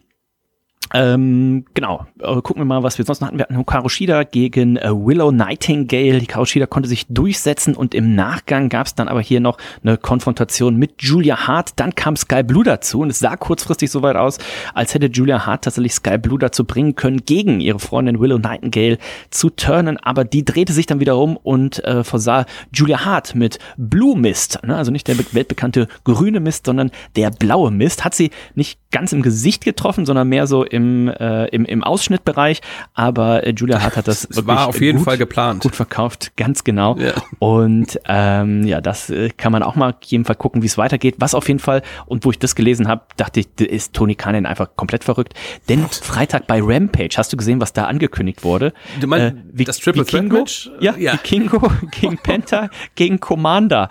[0.94, 2.06] Ähm, genau.
[2.20, 3.38] Äh, gucken wir mal, was wir sonst noch hatten.
[3.38, 6.20] Wir hatten Hikaru Shida gegen äh, Willow Nightingale.
[6.20, 9.98] Hikaru Shida konnte sich durchsetzen und im Nachgang gab es dann aber hier noch eine
[9.98, 11.72] Konfrontation mit Julia Hart.
[11.78, 14.38] Dann kam Sky Blue dazu und es sah kurzfristig so weit aus,
[14.74, 19.00] als hätte Julia Hart tatsächlich Sky Blue dazu bringen können, gegen ihre Freundin Willow Nightingale
[19.32, 19.98] zu turnen.
[19.98, 24.60] Aber die drehte sich dann wieder um und äh, versah Julia Hart mit Blue Mist.
[24.64, 24.76] Ne?
[24.76, 28.06] Also nicht der be- weltbekannte grüne Mist, sondern der blaue Mist.
[28.06, 32.62] Hat sie nicht ganz im Gesicht getroffen, sondern mehr so im, äh, im, im Ausschnittbereich.
[32.94, 35.64] Aber äh, Julia Hart hat das Es wirklich war auf jeden gut, Fall geplant.
[35.64, 36.98] gut verkauft, ganz genau.
[36.98, 37.14] Ja.
[37.40, 40.78] Und ähm, ja, das äh, kann man auch mal auf jeden Fall gucken, wie es
[40.78, 41.16] weitergeht.
[41.20, 44.46] Was auf jeden Fall, und wo ich das gelesen habe, dachte ich, ist Tony Khan
[44.46, 45.34] einfach komplett verrückt.
[45.70, 48.74] Denn Freitag bei Rampage, hast du gesehen, was da angekündigt wurde?
[49.00, 50.70] Du meinst wie, das Triple Threat Match?
[50.80, 51.14] Ja, Ja.
[51.14, 53.90] Vikingo gegen Penta gegen Commander.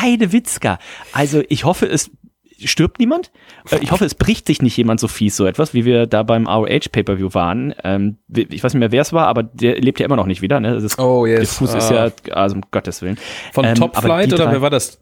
[0.00, 0.78] Heidewitzka.
[1.12, 2.10] Also ich hoffe, es
[2.64, 3.30] stirbt niemand.
[3.70, 6.22] Äh, Ich hoffe, es bricht sich nicht jemand so fies, so etwas, wie wir da
[6.22, 7.74] beim ROH Pay-Per-View waren.
[7.84, 10.42] Ähm, Ich weiß nicht mehr, wer es war, aber der lebt ja immer noch nicht
[10.42, 10.60] wieder.
[10.60, 10.80] Ne?
[10.80, 11.38] Das, Oh, yes.
[11.40, 12.06] Der Fuß ist Ah.
[12.26, 13.18] ja, also um Gottes Willen.
[13.52, 14.98] Von Ähm, Top Flight oder drei- wer war das?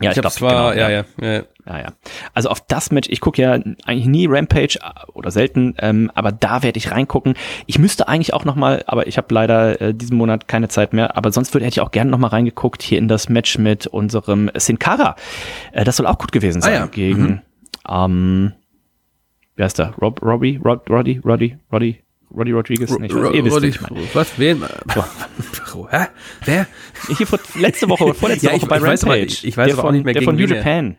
[0.00, 1.44] Ja, ich, glaub, glaube, genau, ja, ja, ja.
[1.66, 1.92] ja.
[2.32, 6.32] Also auf das Match, ich gucke ja eigentlich nie Rampage äh, oder selten, ähm, aber
[6.32, 7.34] da werde ich reingucken.
[7.66, 10.92] Ich müsste eigentlich auch noch mal, aber ich habe leider äh, diesen Monat keine Zeit
[10.92, 13.58] mehr, aber sonst würde hätte ich auch gerne noch mal reingeguckt hier in das Match
[13.58, 15.16] mit unserem Sin Cara.
[15.72, 16.86] Äh, das soll auch gut gewesen sein Ah, ja.
[16.86, 17.42] gegen
[17.88, 18.52] ähm,
[19.56, 19.94] wer ist da?
[20.00, 22.02] Rob, Robbie, Rod, Roddy, Roddy, Roddy,
[22.34, 22.90] Roddy Rodriguez?
[22.90, 24.00] Ich weiß, ihr wisst, wen ich meine.
[24.12, 24.38] was?
[24.38, 24.62] Wen?
[25.90, 26.06] Hä?
[26.44, 26.66] Wer?
[27.16, 29.22] Hier vor, letzte Woche oder vorletzte Ja, ich- Woche bei ich weiß Rampage.
[29.22, 30.96] aber- ich- weiß der auch von, nicht mehr, der von New Japan.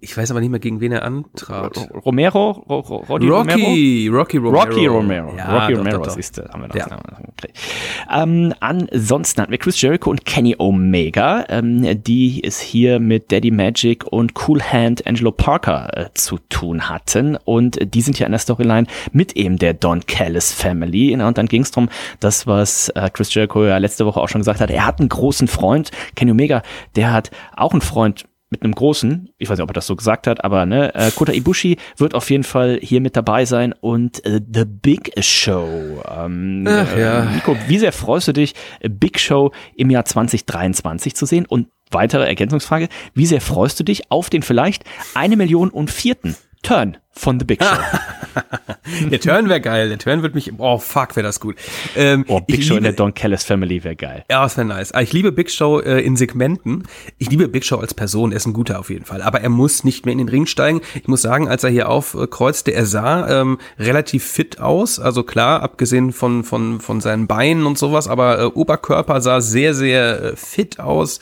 [0.00, 1.76] Ich weiß aber nicht mehr, gegen wen er antrat.
[2.04, 2.50] Romero?
[2.68, 3.58] Ro, Ro, Roddy Romero?
[3.58, 4.62] Rocky, Rocky Romero.
[4.62, 5.34] Rocky Romero.
[5.36, 6.14] Ja, Rocky doch, Romero, doch, doch.
[6.14, 6.86] siehst du, haben wir das.
[6.88, 8.22] Ja.
[8.22, 13.50] Ähm, ansonsten hatten wir Chris Jericho und Kenny Omega, ähm, die es hier mit Daddy
[13.50, 17.36] Magic und Cool Hand Angelo Parker äh, zu tun hatten.
[17.44, 21.14] Und die sind ja in der Storyline mit eben der Don Callis Family.
[21.14, 21.88] Und dann ging es darum,
[22.20, 25.08] das, was äh, Chris Jericho ja letzte Woche auch schon gesagt hat, er hat einen
[25.08, 25.90] großen Freund.
[26.14, 26.62] Kenny Omega,
[26.96, 28.24] der hat auch einen Freund
[28.54, 31.10] mit einem großen, ich weiß nicht, ob er das so gesagt hat, aber ne, äh,
[31.10, 36.02] Kota Ibushi wird auf jeden Fall hier mit dabei sein und äh, The Big Show.
[36.08, 37.24] Ähm, Ach, ja.
[37.24, 41.46] äh, Nico, wie sehr freust du dich, äh, Big Show im Jahr 2023 zu sehen?
[41.46, 46.36] Und weitere Ergänzungsfrage, wie sehr freust du dich auf den vielleicht eine Million und vierten
[46.62, 47.76] Turn von The Big Show?
[49.10, 49.88] der Turn wäre geil.
[49.88, 51.56] Der Turn wird mich, oh fuck, wäre das gut.
[51.96, 54.24] Ähm, Oh, Big Show in liebe- der Don Callis Family wäre geil.
[54.30, 54.92] Ja, das wäre nice.
[54.92, 56.84] Ah, Ich liebe Big Show äh, in Segmenten.
[57.18, 59.22] Ich liebe Big Show als Person, er ist ein guter auf jeden Fall.
[59.22, 60.80] Aber er muss nicht mehr in den Ring steigen.
[60.94, 64.98] Ich muss sagen, als er hier aufkreuzte, er sah ähm, relativ fit aus.
[64.98, 69.74] Also klar, abgesehen von, von, von seinen Beinen und sowas, aber äh, Oberkörper sah sehr,
[69.74, 71.20] sehr äh, fit aus.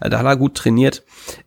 [0.00, 1.02] Äh, da hat er gut trainiert.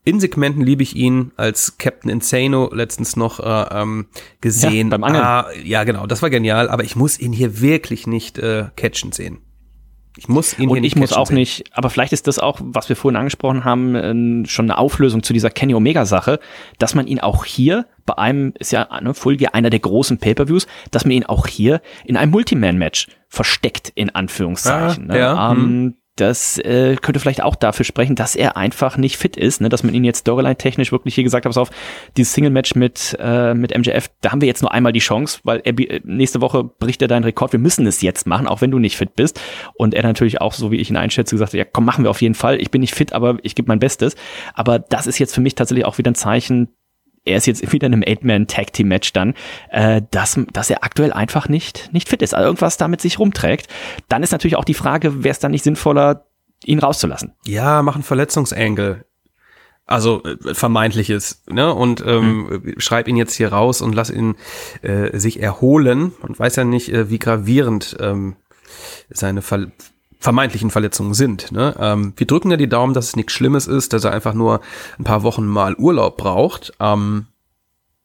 [0.06, 4.06] In Segmenten liebe ich ihn als Captain Insano letztens noch äh, ähm,
[4.40, 4.88] gesehen.
[4.90, 5.24] Ja, beim Angeln.
[5.24, 6.70] Ah, ja, genau, das war genial.
[6.70, 9.40] Aber ich muss ihn hier wirklich nicht äh, catchen sehen.
[10.18, 11.36] Ich muss ihn Und ich muss auch sehen.
[11.36, 15.24] nicht, aber vielleicht ist das auch, was wir vorhin angesprochen haben, äh, schon eine Auflösung
[15.24, 16.40] zu dieser Kenny Omega Sache,
[16.80, 20.18] dass man ihn auch hier bei einem, ist ja ne, Full Gear einer der großen
[20.18, 25.12] Pay-Per-Views, dass man ihn auch hier in einem Multiman-Match versteckt, in Anführungszeichen.
[25.12, 25.20] Ah, ne?
[25.20, 29.60] ja, ähm, das äh, könnte vielleicht auch dafür sprechen, dass er einfach nicht fit ist,
[29.62, 29.70] ne?
[29.70, 31.70] dass man ihn jetzt Storyline-technisch wirklich hier gesagt hat, pass auf,
[32.16, 35.62] dieses Single-Match mit, äh, mit MJF, da haben wir jetzt nur einmal die Chance, weil
[35.66, 38.72] er, bi- nächste Woche bricht er deinen Rekord, wir müssen es jetzt machen, auch wenn
[38.72, 39.40] du nicht fit bist.
[39.74, 42.12] Und er natürlich auch, so wie ich ihn einschätze, gesagt hat, ja komm, machen wir
[42.12, 44.16] auf jeden Fall, ich bin nicht fit, aber ich gebe mein Bestes.
[44.54, 46.70] Aber das ist jetzt für mich tatsächlich auch wieder ein Zeichen,
[47.26, 49.34] er ist jetzt wieder in einem Eight-Man-Tag-Team-Match dann,
[49.72, 53.68] äh, dass, dass er aktuell einfach nicht, nicht fit ist, also irgendwas damit sich rumträgt.
[54.08, 56.26] Dann ist natürlich auch die Frage, wäre es dann nicht sinnvoller,
[56.64, 57.34] ihn rauszulassen?
[57.46, 59.06] Ja, mach einen Verletzungsengel.
[59.88, 61.72] Also äh, vermeintliches, ne?
[61.72, 64.36] Und ähm, schreib ihn jetzt hier raus und lass ihn
[64.82, 66.12] äh, sich erholen.
[66.22, 68.36] Und weiß ja nicht, äh, wie gravierend ähm,
[69.10, 69.68] seine Ver
[70.26, 71.52] vermeintlichen Verletzungen sind.
[71.52, 71.76] Ne?
[71.80, 74.60] Ähm, wir drücken ja die Daumen, dass es nichts Schlimmes ist, dass er einfach nur
[74.98, 76.74] ein paar Wochen mal Urlaub braucht.
[76.80, 77.28] Ähm,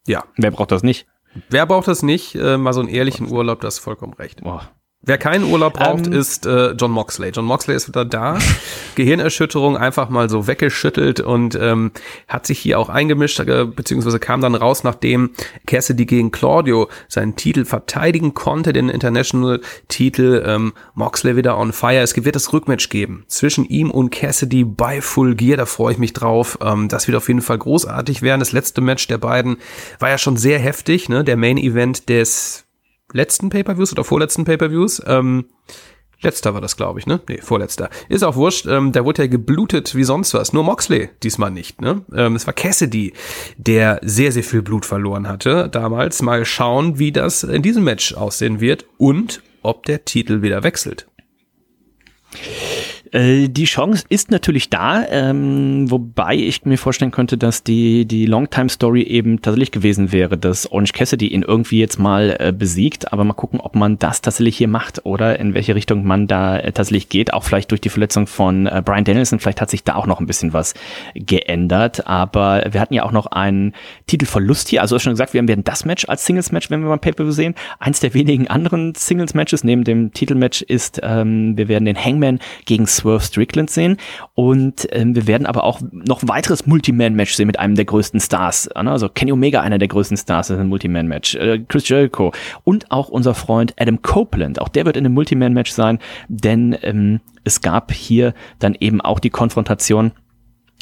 [0.07, 1.07] ja, Wer braucht das nicht?
[1.49, 2.35] wer braucht das nicht?
[2.35, 4.43] Äh, mal so einen ehrlichen Urlaub, das ist vollkommen recht.
[4.43, 4.69] Boah.
[5.03, 6.13] Wer keinen Urlaub braucht, Ähm.
[6.13, 7.31] ist äh, John Moxley.
[7.31, 8.39] John Moxley ist wieder da.
[8.97, 11.93] Gehirnerschütterung einfach mal so weggeschüttelt und ähm,
[12.29, 15.31] hat sich hier auch eingemischt, äh, beziehungsweise kam dann raus, nachdem
[15.67, 20.45] Cassidy gegen Claudio seinen Titel verteidigen konnte, den International-Titel.
[20.47, 22.01] Ähm, Moxley wieder on fire.
[22.01, 25.57] Es wird das Rückmatch geben zwischen ihm und Cassidy bei Full Gear.
[25.57, 26.59] Da freue ich mich drauf.
[26.63, 28.41] Ähm, das wird auf jeden Fall großartig werden.
[28.41, 29.57] Das letzte Match der beiden
[29.99, 31.09] war ja schon sehr heftig.
[31.09, 31.25] Ne?
[31.25, 32.67] Der Main-Event des
[33.13, 35.03] letzten Pay-Per-Views oder vorletzten Pay-Per-Views.
[35.07, 35.47] Ähm,
[36.21, 37.21] letzter war das, glaube ich, ne?
[37.29, 37.91] Nee, vorletzter.
[38.09, 40.53] Ist auch wurscht, ähm, da wurde ja geblutet wie sonst was.
[40.53, 42.05] Nur Moxley diesmal nicht, ne?
[42.15, 43.13] Ähm, es war Cassidy,
[43.57, 46.23] der sehr, sehr viel Blut verloren hatte damals.
[46.23, 51.07] Mal schauen, wie das in diesem Match aussehen wird und ob der Titel wieder wechselt.
[53.13, 58.27] Äh, die Chance ist natürlich da, ähm, wobei ich mir vorstellen könnte, dass die, die
[58.27, 63.25] Longtime-Story eben tatsächlich gewesen wäre, dass Orange Cassidy ihn irgendwie jetzt mal äh, besiegt, aber
[63.25, 66.73] mal gucken, ob man das tatsächlich hier macht oder in welche Richtung man da äh,
[66.73, 69.97] tatsächlich geht, auch vielleicht durch die Verletzung von äh, Brian Danielson, vielleicht hat sich da
[69.97, 70.75] auch noch ein bisschen was
[71.15, 73.75] geändert, aber wir hatten ja auch noch einen
[74.07, 77.33] Titelverlust hier, also schon gesagt, wir werden das Match als Singles-Match, wenn wir beim Pay-Per-View
[77.33, 82.39] sehen, eins der wenigen anderen Singles-Matches neben dem Titelmatch ist, ähm, wir werden den Hangman
[82.67, 83.97] gegen Swerve Strickland sehen.
[84.35, 88.21] Und ähm, wir werden aber auch noch ein weiteres Multiman-Match sehen mit einem der größten
[88.21, 88.91] Stars, ne?
[88.91, 92.33] also Kenny Omega, einer der größten Stars, ist ein Multiman-Match, äh, Chris Jericho
[92.65, 95.99] und auch unser Freund Adam Copeland, auch der wird in einem Multiman-Match sein,
[96.29, 100.13] denn ähm, es gab hier dann eben auch die Konfrontation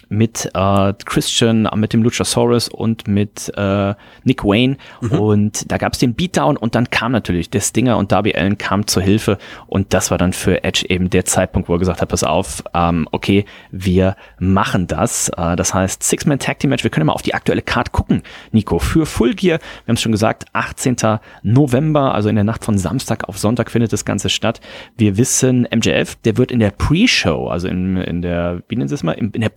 [0.08, 3.94] mit äh, Christian, mit dem Luchasaurus und mit äh,
[4.24, 4.76] Nick Wayne.
[5.18, 8.58] Und da gab es den Beatdown und dann kam natürlich der Stinger und Darby Allen
[8.58, 9.38] kam zur Hilfe.
[9.66, 12.62] Und das war dann für Edge eben der Zeitpunkt, wo er gesagt hat, pass auf,
[12.74, 15.28] ähm, okay, wir machen das.
[15.30, 18.22] Äh, das heißt, Six-Man Tag Team Match, wir können mal auf die aktuelle Card gucken,
[18.52, 18.78] Nico.
[18.78, 20.96] Für Full Gear, wir haben es schon gesagt, 18.
[21.42, 24.60] November, also in der Nacht von Samstag auf Sonntag findet das Ganze statt.
[24.96, 28.94] Wir wissen, MJF, der wird in der Pre-Show, also in, in der, wie nennen Sie
[28.94, 29.48] es mal, in, in der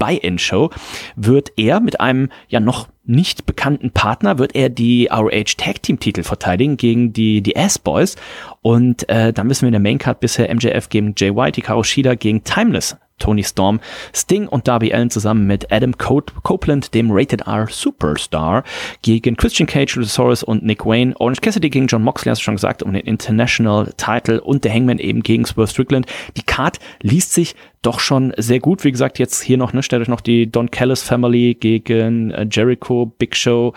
[0.41, 0.71] Buy-In-Show,
[1.15, 5.99] wird er mit einem ja noch nicht bekannten Partner, wird er die ROH Tag Team
[5.99, 8.15] Titel verteidigen gegen die, die Ass-Boys.
[8.61, 12.15] Und äh, dann wissen wir in der Main-Card bisher MJF gegen Jay White, Hikaru Shida
[12.15, 12.97] gegen Timeless.
[13.21, 13.79] Tony Storm,
[14.15, 18.63] Sting und Darby Allen zusammen mit Adam Co Copeland, dem Rated R Superstar,
[19.03, 21.13] gegen Christian Cage, Luchasaurus und Nick Wayne.
[21.19, 24.73] Orange Cassidy gegen John Moxley, hast du schon gesagt, um den International Title und der
[24.73, 26.07] Hangman eben gegen Swerve Strickland.
[26.35, 28.83] Die Card liest sich doch schon sehr gut.
[28.83, 32.47] Wie gesagt, jetzt hier noch, ne, stellt euch noch die Don Callis Family gegen äh,
[32.49, 33.73] Jericho, Big Show,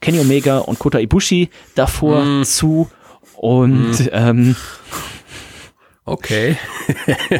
[0.00, 2.88] Kenny Omega und Kota Ibushi davor zu.
[3.36, 4.54] Und ähm,
[6.10, 6.56] Okay.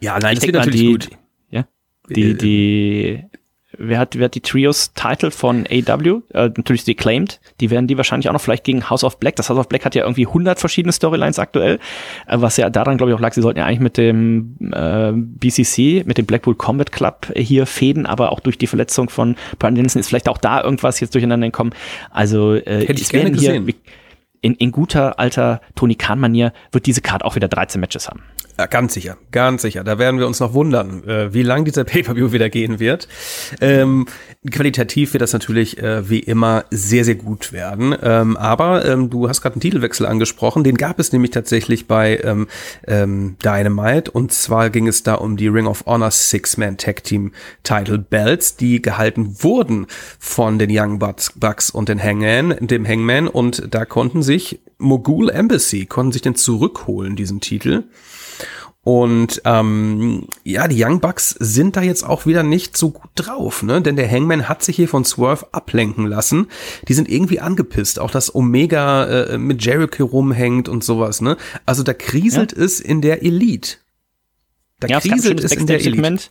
[0.00, 1.10] ja, nein, ich das denke wird natürlich die, gut.
[1.50, 1.68] Ja,
[2.08, 3.24] die, die,
[3.78, 6.20] wer hat, wer hat die Trios Title von AW?
[6.32, 7.40] Äh, natürlich die Claimed.
[7.60, 9.36] Die werden die wahrscheinlich auch noch vielleicht gegen House of Black.
[9.36, 11.78] Das House of Black hat ja irgendwie 100 verschiedene Storylines aktuell,
[12.26, 15.12] äh, was ja daran, glaube ich, auch lag, sie sollten ja eigentlich mit dem äh,
[15.14, 19.74] BCC, mit dem Blackpool Combat Club hier fäden, aber auch durch die Verletzung von Brian
[19.74, 21.72] Dennison ist vielleicht auch da irgendwas jetzt durcheinander gekommen.
[22.10, 23.66] Also äh, Hätte ich es gerne hier, gesehen.
[23.66, 23.74] wie-
[24.40, 28.22] in, in guter alter Tony Khan-Manier wird diese Card auch wieder 13 Matches haben.
[28.58, 29.84] Ja, ganz sicher, ganz sicher.
[29.84, 33.06] Da werden wir uns noch wundern, äh, wie lang dieser Pay-Per-View wieder gehen wird.
[33.60, 34.06] Ähm,
[34.50, 37.94] qualitativ wird das natürlich äh, wie immer sehr, sehr gut werden.
[38.02, 40.64] Ähm, aber ähm, du hast gerade einen Titelwechsel angesprochen.
[40.64, 42.48] Den gab es nämlich tatsächlich bei ähm,
[42.86, 44.10] ähm, Dynamite.
[44.10, 47.32] Und zwar ging es da um die Ring of Honor Six-Man Tag Team
[47.62, 49.86] Title Belts, die gehalten wurden
[50.18, 53.28] von den Young Bucks, Bucks und den Hangman, dem Hangman.
[53.28, 57.84] Und da konnten sich Mogul Embassy, konnten sich den zurückholen, diesen Titel.
[58.86, 63.64] Und ähm, ja, die Young Bucks sind da jetzt auch wieder nicht so gut drauf,
[63.64, 63.82] ne?
[63.82, 66.46] Denn der Hangman hat sich hier von Swerve ablenken lassen.
[66.86, 67.98] Die sind irgendwie angepisst.
[67.98, 71.36] Auch dass Omega äh, mit Jericho rumhängt und sowas, ne?
[71.64, 72.62] Also da kriselt ja.
[72.62, 73.78] es in der Elite.
[74.78, 76.30] Da ja, kriselt es in der Elite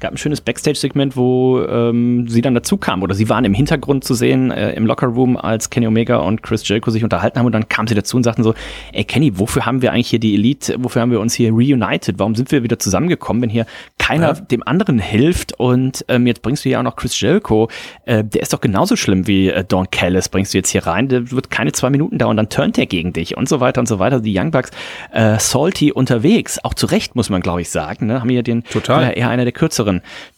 [0.00, 4.04] gab ein schönes Backstage-Segment, wo ähm, sie dann dazu kam oder sie waren im Hintergrund
[4.04, 7.52] zu sehen äh, im Locker-Room, als Kenny Omega und Chris Jericho sich unterhalten haben und
[7.52, 8.54] dann kamen sie dazu und sagten so,
[8.92, 12.18] ey Kenny, wofür haben wir eigentlich hier die Elite, wofür haben wir uns hier reunited,
[12.18, 13.66] warum sind wir wieder zusammengekommen, wenn hier
[13.98, 14.32] keiner ja.
[14.34, 17.68] dem anderen hilft und ähm, jetzt bringst du ja auch noch Chris Jericho,
[18.04, 21.08] äh, der ist doch genauso schlimm wie äh, Don Callis, bringst du jetzt hier rein,
[21.08, 23.86] der wird keine zwei Minuten dauern, dann turnt er gegen dich und so weiter und
[23.86, 24.20] so weiter.
[24.20, 24.70] Die Young Bucks
[25.12, 28.20] äh, salty unterwegs, auch zu Recht muss man glaube ich sagen, ne?
[28.20, 29.10] haben hier den Total.
[29.10, 29.87] Äh, eher einer der kürzeren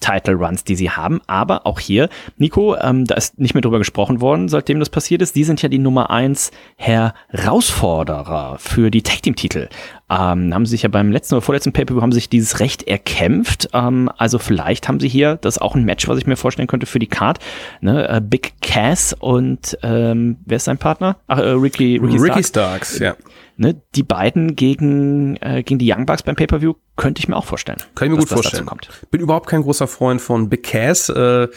[0.00, 1.20] Title Runs, die sie haben.
[1.26, 5.22] Aber auch hier, Nico, ähm, da ist nicht mehr drüber gesprochen worden, seitdem das passiert
[5.22, 5.36] ist.
[5.36, 9.68] Die sind ja die Nummer eins Herausforderer für die Tag Team Titel.
[10.10, 13.68] Ähm, haben sich ja beim letzten oder vorletzten Paper haben sich dieses Recht erkämpft.
[13.72, 16.68] Ähm, also vielleicht haben sie hier, das ist auch ein Match, was ich mir vorstellen
[16.68, 17.38] könnte für die Card.
[17.80, 18.08] Ne?
[18.08, 21.16] Äh, Big Cass und ähm, wer ist sein Partner?
[21.28, 22.96] Ach, äh, Ricky, Ricky, Ricky Starks.
[22.96, 23.14] Starks ja
[23.60, 27.44] ne, die beiden gegen, äh, gegen die Young Bucks beim Pay-Per-View könnte ich mir auch
[27.44, 27.78] vorstellen.
[27.94, 28.68] Kann ich mir gut vorstellen.
[29.10, 31.10] Bin überhaupt kein großer Freund von Big Cass.
[31.10, 31.48] Äh,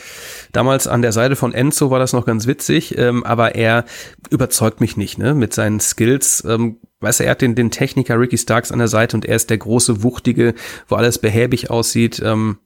[0.51, 3.85] damals an der Seite von Enzo war das noch ganz witzig, ähm, aber er
[4.29, 6.43] überzeugt mich nicht, ne, mit seinen Skills.
[6.47, 9.35] Ähm, Weißt du, er hat den, den Techniker Ricky Starks an der Seite und er
[9.35, 10.53] ist der große, wuchtige,
[10.87, 12.21] wo alles behäbig aussieht.
[12.23, 12.59] Ähm,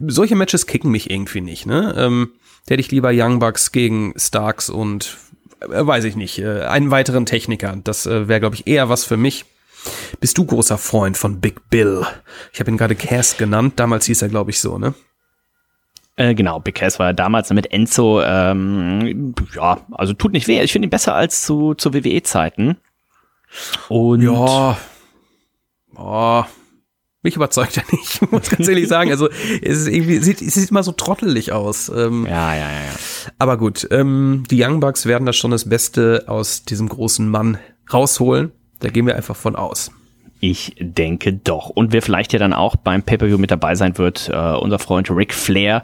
[0.00, 1.94] solche Matches kicken mich irgendwie nicht, ne?
[1.96, 2.30] Ähm,
[2.66, 5.18] da hätte ich lieber Young Bucks gegen Starks und
[5.60, 7.76] äh, weiß ich nicht, äh, einen weiteren Techniker.
[7.82, 9.46] Das äh, wäre, glaube ich, eher was für mich.
[10.20, 12.06] Bist du großer Freund von Big Bill?
[12.52, 13.74] Ich habe ihn gerade Cass genannt.
[13.76, 14.94] Damals hieß er, glaube ich, so, ne?
[16.14, 20.60] Äh, genau, Big Cass war ja damals mit Enzo, ähm, ja, also tut nicht weh.
[20.60, 22.76] Ich finde ihn besser als zu, zu WWE-Zeiten.
[23.88, 24.78] Und ja,
[25.96, 26.44] oh,
[27.22, 29.10] mich überzeugt er nicht, muss ganz ehrlich sagen.
[29.10, 31.88] Also es ist irgendwie, sieht, es sieht immer so trottelig aus.
[31.88, 32.94] Ähm, ja, ja, ja, ja.
[33.38, 37.58] Aber gut, ähm, die Young Bucks werden da schon das Beste aus diesem großen Mann
[37.92, 38.52] rausholen.
[38.78, 39.90] Da gehen wir einfach von aus.
[40.42, 41.68] Ich denke doch.
[41.68, 45.10] Und wer vielleicht ja dann auch beim Pay-Per-View mit dabei sein wird, äh, unser Freund
[45.10, 45.82] Ric Flair,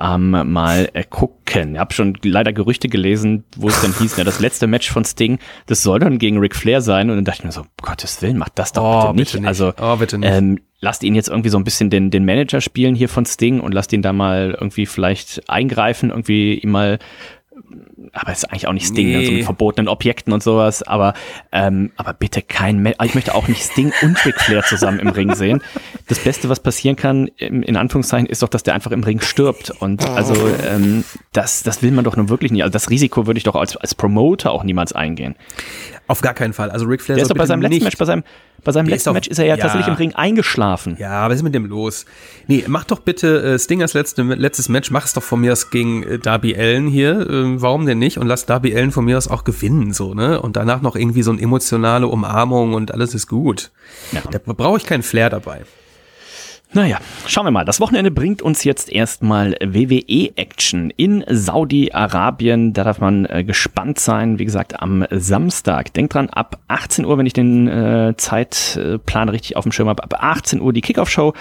[0.00, 1.74] ähm, mal äh, gucken.
[1.74, 5.04] Ich habe schon leider Gerüchte gelesen, wo es dann hieß, ne, das letzte Match von
[5.04, 7.10] Sting, das soll dann gegen Ric Flair sein.
[7.10, 9.32] Und dann dachte ich mir so, Gottes Willen, macht das doch oh, bitte, nicht.
[9.32, 9.48] bitte, nicht.
[9.48, 10.30] Also, oh, bitte nicht.
[10.32, 13.58] Ähm, lasst ihn jetzt irgendwie so ein bisschen den, den Manager spielen hier von Sting
[13.60, 16.98] und lasst ihn da mal irgendwie vielleicht eingreifen, irgendwie ihm mal
[18.12, 19.16] aber ist eigentlich auch nicht Sting, nee.
[19.16, 21.14] also mit verbotenen Objekten und sowas, aber,
[21.52, 25.08] ähm, aber bitte kein, Me ich möchte auch nicht Sting und Ric Flair zusammen im
[25.08, 25.62] Ring sehen.
[26.08, 29.70] Das Beste, was passieren kann, in Anführungszeichen, ist doch, dass der einfach im Ring stirbt
[29.80, 30.34] und also,
[30.66, 33.56] ähm, das, das will man doch nun wirklich nicht, also das Risiko würde ich doch
[33.56, 35.34] als, als Promoter auch niemals eingehen.
[36.08, 38.04] Auf gar keinen Fall, also Ric Flair der ist doch bei seinem letzten Match, bei
[38.04, 38.22] seinem,
[38.62, 40.96] bei seinem letzten Match ist er ja, ja, tatsächlich im Ring eingeschlafen.
[40.98, 42.06] Ja, was ist mit dem los?
[42.46, 45.70] Nee, mach doch bitte äh, Stingers letzte, letztes Match, mach es doch von mir aus
[45.70, 47.28] gegen äh, Darby Allen hier.
[47.28, 48.18] Äh, warum denn nicht?
[48.18, 50.40] Und lass Darby Allen von mir aus auch gewinnen, so, ne?
[50.40, 53.70] Und danach noch irgendwie so eine emotionale Umarmung und alles ist gut.
[54.12, 54.22] Ja.
[54.30, 55.64] Da brauche ich keinen Flair dabei.
[56.72, 57.64] Naja, schauen wir mal.
[57.64, 62.72] Das Wochenende bringt uns jetzt erstmal WWE-Action in Saudi-Arabien.
[62.72, 64.38] Da darf man äh, gespannt sein.
[64.38, 65.94] Wie gesagt, am Samstag.
[65.94, 70.02] Denkt dran, ab 18 Uhr, wenn ich den äh, Zeitplan richtig auf dem Schirm habe,
[70.02, 71.34] ab 18 Uhr die Kickoff-Show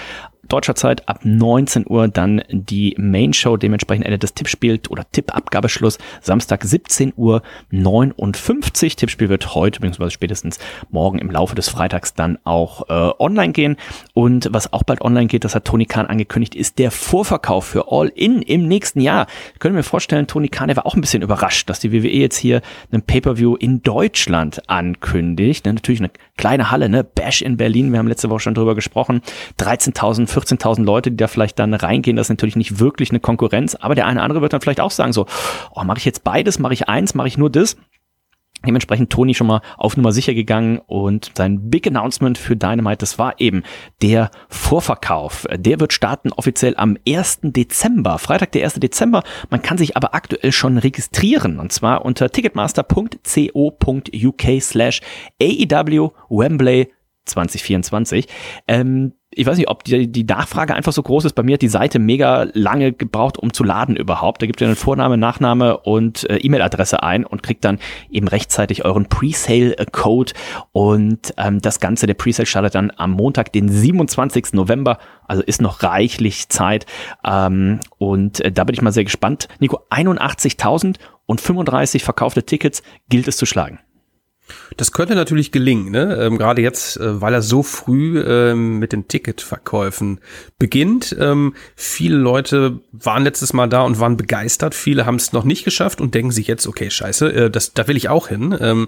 [0.47, 5.97] deutscher Zeit ab 19 Uhr dann die Main Show, dementsprechend endet das Tippspiel oder Tippabgabeschluss
[6.21, 7.41] Samstag 17 Uhr
[7.71, 8.95] 59.
[8.95, 10.09] Tippspiel wird heute bzw.
[10.09, 13.77] spätestens morgen im Laufe des Freitags dann auch äh, online gehen
[14.13, 17.91] und was auch bald online geht, das hat Tony Khan angekündigt, ist der Vorverkauf für
[17.91, 19.27] All In im nächsten Jahr.
[19.53, 22.09] Ich könnte mir vorstellen, Tony Khan, der war auch ein bisschen überrascht, dass die WWE
[22.09, 25.65] jetzt hier einen Pay-Per-View in Deutschland ankündigt.
[25.65, 27.03] Ne, natürlich eine kleine Halle, ne?
[27.03, 29.21] Bash in Berlin, wir haben letzte Woche schon drüber gesprochen.
[29.59, 33.75] 13.000 14.000 Leute, die da vielleicht dann reingehen, das ist natürlich nicht wirklich eine Konkurrenz,
[33.75, 35.25] aber der eine oder andere wird dann vielleicht auch sagen so,
[35.73, 37.77] oh, mache ich jetzt beides, mache ich eins, mache ich nur das?
[38.65, 43.19] Dementsprechend Tony schon mal auf Nummer sicher gegangen und sein Big Announcement für Dynamite, das
[43.19, 43.63] war eben
[44.01, 45.45] der Vorverkauf.
[45.55, 47.39] Der wird starten offiziell am 1.
[47.43, 48.75] Dezember, Freitag der 1.
[48.75, 49.23] Dezember.
[49.49, 55.01] Man kann sich aber aktuell schon registrieren und zwar unter ticketmaster.co.uk slash
[55.41, 56.91] AEW Wembley
[57.25, 58.27] 2024.
[58.67, 61.33] Ähm, ich weiß nicht, ob die, die Nachfrage einfach so groß ist.
[61.33, 64.41] Bei mir hat die Seite mega lange gebraucht, um zu laden überhaupt.
[64.41, 67.79] Da gibt ihr einen Vorname, Nachname und äh, E-Mail-Adresse ein und kriegt dann
[68.09, 70.33] eben rechtzeitig euren Presale-Code.
[70.71, 74.53] Und ähm, das Ganze, der Presale startet dann am Montag, den 27.
[74.53, 74.99] November.
[75.27, 76.85] Also ist noch reichlich Zeit.
[77.25, 79.49] Ähm, und äh, da bin ich mal sehr gespannt.
[79.59, 83.79] Nico, 81.000 und 35 verkaufte Tickets gilt es zu schlagen.
[84.77, 86.17] Das könnte natürlich gelingen, ne?
[86.21, 90.19] Ähm, gerade jetzt, äh, weil er so früh ähm, mit den Ticketverkäufen
[90.59, 91.15] beginnt.
[91.19, 94.75] Ähm, viele Leute waren letztes Mal da und waren begeistert.
[94.75, 97.87] Viele haben es noch nicht geschafft und denken sich jetzt, okay, scheiße, äh, das, da
[97.87, 98.55] will ich auch hin.
[98.59, 98.87] Ähm,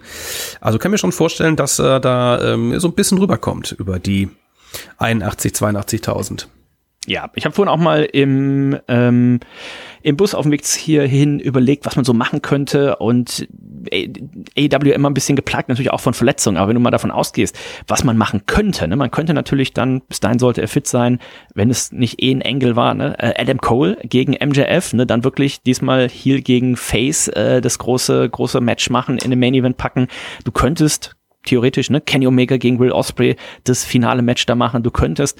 [0.62, 4.30] also kann mir schon vorstellen, dass er da ähm, so ein bisschen rüberkommt über die
[4.97, 6.47] 81, 82.000.
[7.10, 9.39] Ja, ich habe vorhin auch mal im, ähm,
[10.03, 13.47] im Bus auf dem Weg hierhin überlegt, was man so machen könnte und
[13.89, 17.58] AEW immer ein bisschen geplagt, natürlich auch von Verletzungen, aber wenn du mal davon ausgehst,
[17.88, 21.20] was man machen könnte, ne, man könnte natürlich dann, bis dahin sollte er fit sein,
[21.53, 25.24] wenn es nicht eh ein Engel war, ne, äh, Adam Cole gegen MJF, ne, dann
[25.24, 29.78] wirklich diesmal Heel gegen Face äh, das große, große Match machen, in den Main Event
[29.78, 30.08] packen.
[30.43, 31.16] Du könntest
[31.47, 34.84] theoretisch, ne, Kenny Omega gegen Will Osprey das finale Match da machen.
[34.84, 35.39] Du könntest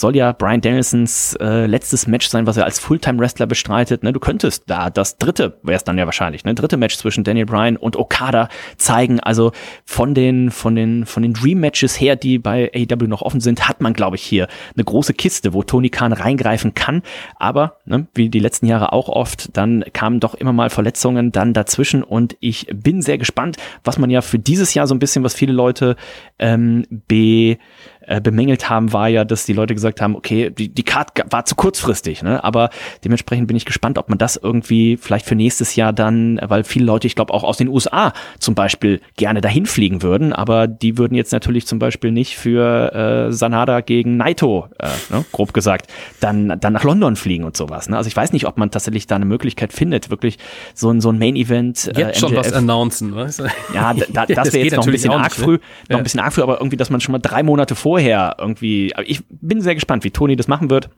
[0.00, 4.02] soll ja Brian Danielsons äh, letztes Match sein, was er als Fulltime-Wrestler bestreitet.
[4.02, 4.12] Ne?
[4.12, 6.54] Du könntest da das dritte, wäre es dann ja wahrscheinlich, ne?
[6.54, 9.20] dritte Match zwischen Daniel Bryan und Okada zeigen.
[9.20, 9.52] Also
[9.84, 13.80] von den, von den, von den Dream-Matches her, die bei AEW noch offen sind, hat
[13.80, 17.02] man, glaube ich, hier eine große Kiste, wo Tony Khan reingreifen kann.
[17.38, 21.52] Aber, ne, wie die letzten Jahre auch oft, dann kamen doch immer mal Verletzungen dann
[21.52, 25.24] dazwischen und ich bin sehr gespannt, was man ja für dieses Jahr so ein bisschen,
[25.24, 25.96] was viele Leute
[26.38, 27.58] ähm, be
[28.06, 31.44] äh, bemängelt haben, war ja, dass die Leute gesagt haben, okay, die, die Card war
[31.44, 32.42] zu kurzfristig, ne?
[32.42, 32.70] aber
[33.04, 36.84] dementsprechend bin ich gespannt, ob man das irgendwie vielleicht für nächstes Jahr dann, weil viele
[36.84, 40.98] Leute, ich glaube auch aus den USA zum Beispiel gerne dahin fliegen würden, aber die
[40.98, 42.92] würden jetzt natürlich zum Beispiel nicht für
[43.28, 47.88] äh, Sanada gegen Naito, äh, ne, grob gesagt, dann, dann nach London fliegen und sowas.
[47.88, 47.96] Ne?
[47.96, 50.38] Also ich weiß nicht, ob man tatsächlich da eine Möglichkeit findet, wirklich
[50.74, 51.88] so ein, so ein Main-Event.
[51.96, 53.44] Äh, jetzt schon MJF, was announcen, weißt du?
[53.74, 55.60] Ja, da, das wäre jetzt noch ein bisschen arg früh, ne?
[55.90, 58.36] noch ein bisschen arg früh, aber irgendwie, dass man schon mal drei Monate vor vorher
[58.38, 60.90] irgendwie, ich bin sehr gespannt, wie Toni das machen wird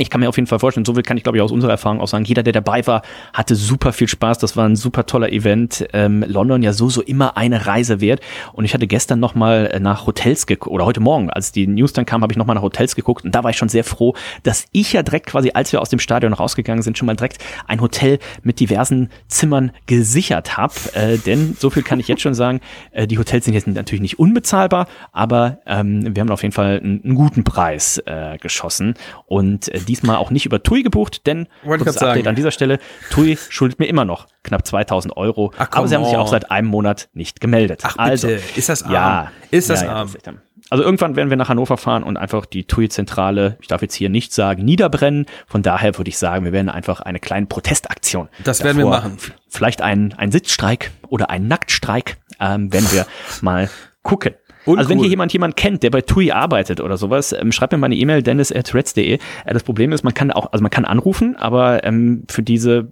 [0.00, 1.72] ich kann mir auf jeden Fall vorstellen, so viel kann ich glaube ich aus unserer
[1.72, 2.24] Erfahrung auch sagen.
[2.24, 4.38] Jeder, der dabei war, hatte super viel Spaß.
[4.38, 5.86] Das war ein super toller Event.
[5.92, 8.20] Ähm, London ja so, so immer eine Reise wert.
[8.52, 11.92] Und ich hatte gestern nochmal äh, nach Hotels geguckt, oder heute Morgen, als die News
[11.92, 13.24] dann kam, habe ich nochmal nach Hotels geguckt.
[13.24, 15.90] Und da war ich schon sehr froh, dass ich ja direkt quasi, als wir aus
[15.90, 20.74] dem Stadion rausgegangen sind, schon mal direkt ein Hotel mit diversen Zimmern gesichert habe.
[20.94, 22.60] Äh, denn so viel kann ich jetzt schon sagen,
[22.92, 26.80] äh, die Hotels sind jetzt natürlich nicht unbezahlbar, aber ähm, wir haben auf jeden Fall
[26.80, 28.94] einen, einen guten Preis äh, geschossen.
[29.26, 31.48] Und äh, diesmal auch nicht über TUI gebucht, denn
[31.84, 32.78] das Update an dieser Stelle,
[33.10, 36.50] TUI schuldet mir immer noch knapp 2000 Euro, Ach, aber sie haben sich auch seit
[36.50, 37.80] einem Monat nicht gemeldet.
[37.82, 38.42] Ach, also, bitte.
[38.56, 38.92] ist das arm?
[38.92, 40.08] Ja, ist das ja, arm?
[40.24, 40.32] Ja,
[40.70, 44.08] also irgendwann werden wir nach Hannover fahren und einfach die TUI-Zentrale, ich darf jetzt hier
[44.08, 45.26] nicht sagen, niederbrennen.
[45.48, 48.28] Von daher würde ich sagen, wir werden einfach eine kleine Protestaktion.
[48.44, 49.18] Das werden wir machen.
[49.48, 53.04] Vielleicht ein, ein Sitzstreik oder ein Nacktstreik, ähm, wenn wir
[53.40, 53.68] mal
[54.02, 54.34] gucken.
[54.64, 54.78] Uncool.
[54.78, 57.78] Also wenn hier jemand jemand kennt, der bei TUI arbeitet oder sowas, ähm, schreibt mir
[57.78, 59.14] mal eine E-Mail, dennis.reds.de.
[59.14, 62.88] Äh, das Problem ist, man kann auch, also man kann anrufen, aber ähm, für diese,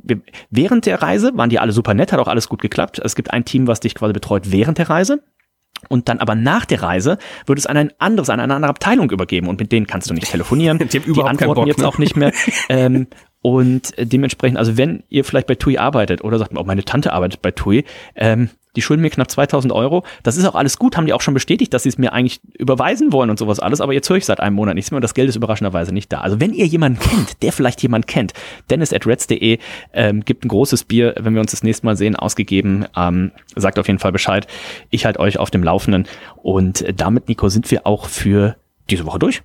[0.50, 3.00] während der Reise waren die alle super nett, hat auch alles gut geklappt.
[3.04, 5.22] Es gibt ein Team, was dich quasi betreut während der Reise.
[5.88, 9.10] Und dann aber nach der Reise wird es an ein anderes, an eine andere Abteilung
[9.10, 10.78] übergeben und mit denen kannst du nicht telefonieren.
[10.92, 11.86] die, die antworten Bock, jetzt ne?
[11.86, 12.32] auch nicht mehr.
[12.68, 13.06] ähm,
[13.40, 17.40] und dementsprechend, also wenn ihr vielleicht bei TUI arbeitet oder sagt, oh, meine Tante arbeitet
[17.42, 17.84] bei TUI,
[18.16, 20.04] ähm, die schulden mir knapp 2000 Euro.
[20.22, 22.40] Das ist auch alles gut, haben die auch schon bestätigt, dass sie es mir eigentlich
[22.58, 23.80] überweisen wollen und sowas alles.
[23.80, 26.12] Aber jetzt höre ich seit einem Monat nichts mehr und das Geld ist überraschenderweise nicht
[26.12, 26.20] da.
[26.20, 28.32] Also wenn ihr jemanden kennt, der vielleicht jemanden kennt,
[28.70, 29.58] dennis at reds.de
[29.92, 32.86] ähm, gibt ein großes Bier, wenn wir uns das nächste Mal sehen, ausgegeben.
[32.96, 34.46] Ähm, sagt auf jeden Fall Bescheid.
[34.90, 36.06] Ich halte euch auf dem Laufenden.
[36.36, 38.56] Und damit, Nico, sind wir auch für
[38.90, 39.42] diese Woche durch.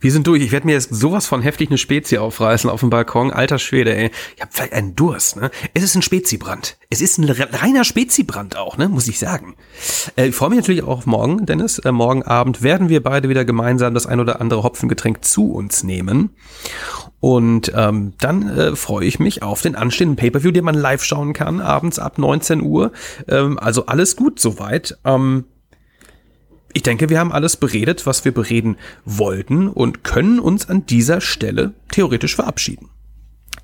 [0.00, 0.42] Wir sind durch.
[0.42, 3.32] Ich werde mir jetzt sowas von heftig eine Spezie aufreißen auf dem Balkon.
[3.32, 4.10] Alter Schwede, ey.
[4.36, 5.50] Ich habe vielleicht einen Durst, ne?
[5.74, 6.76] Es ist ein Spezibrand.
[6.90, 8.88] Es ist ein reiner Spezibrand auch, ne?
[8.88, 9.56] Muss ich sagen.
[10.16, 11.78] Äh, ich freue mich natürlich auch auf morgen, Dennis.
[11.78, 15.82] Äh, morgen Abend werden wir beide wieder gemeinsam das ein oder andere Hopfengetränk zu uns
[15.82, 16.30] nehmen.
[17.20, 21.32] Und ähm, dann äh, freue ich mich auf den anstehenden Pay-Per-View, den man live schauen
[21.32, 22.92] kann, abends ab 19 Uhr.
[23.26, 24.98] Ähm, also alles gut soweit.
[25.04, 25.44] Ähm,
[26.72, 31.20] ich denke, wir haben alles beredet, was wir bereden wollten und können uns an dieser
[31.20, 32.90] Stelle theoretisch verabschieden.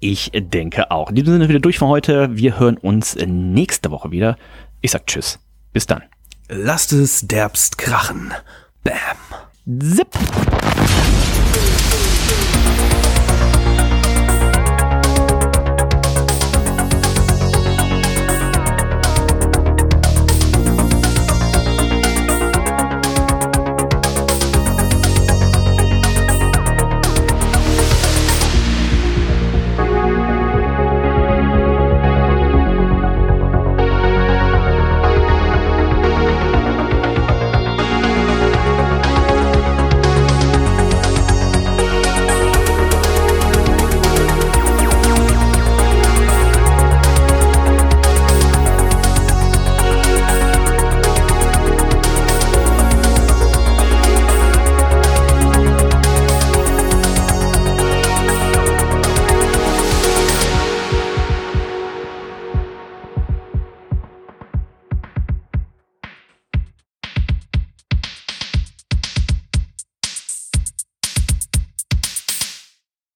[0.00, 1.10] Ich denke auch.
[1.10, 2.36] In diesem Sinne wieder durch für heute.
[2.36, 4.36] Wir hören uns nächste Woche wieder.
[4.80, 5.38] Ich sag Tschüss.
[5.72, 6.02] Bis dann.
[6.48, 8.32] Lasst es derbst krachen.
[8.82, 8.96] Bam.
[9.80, 10.08] Zip.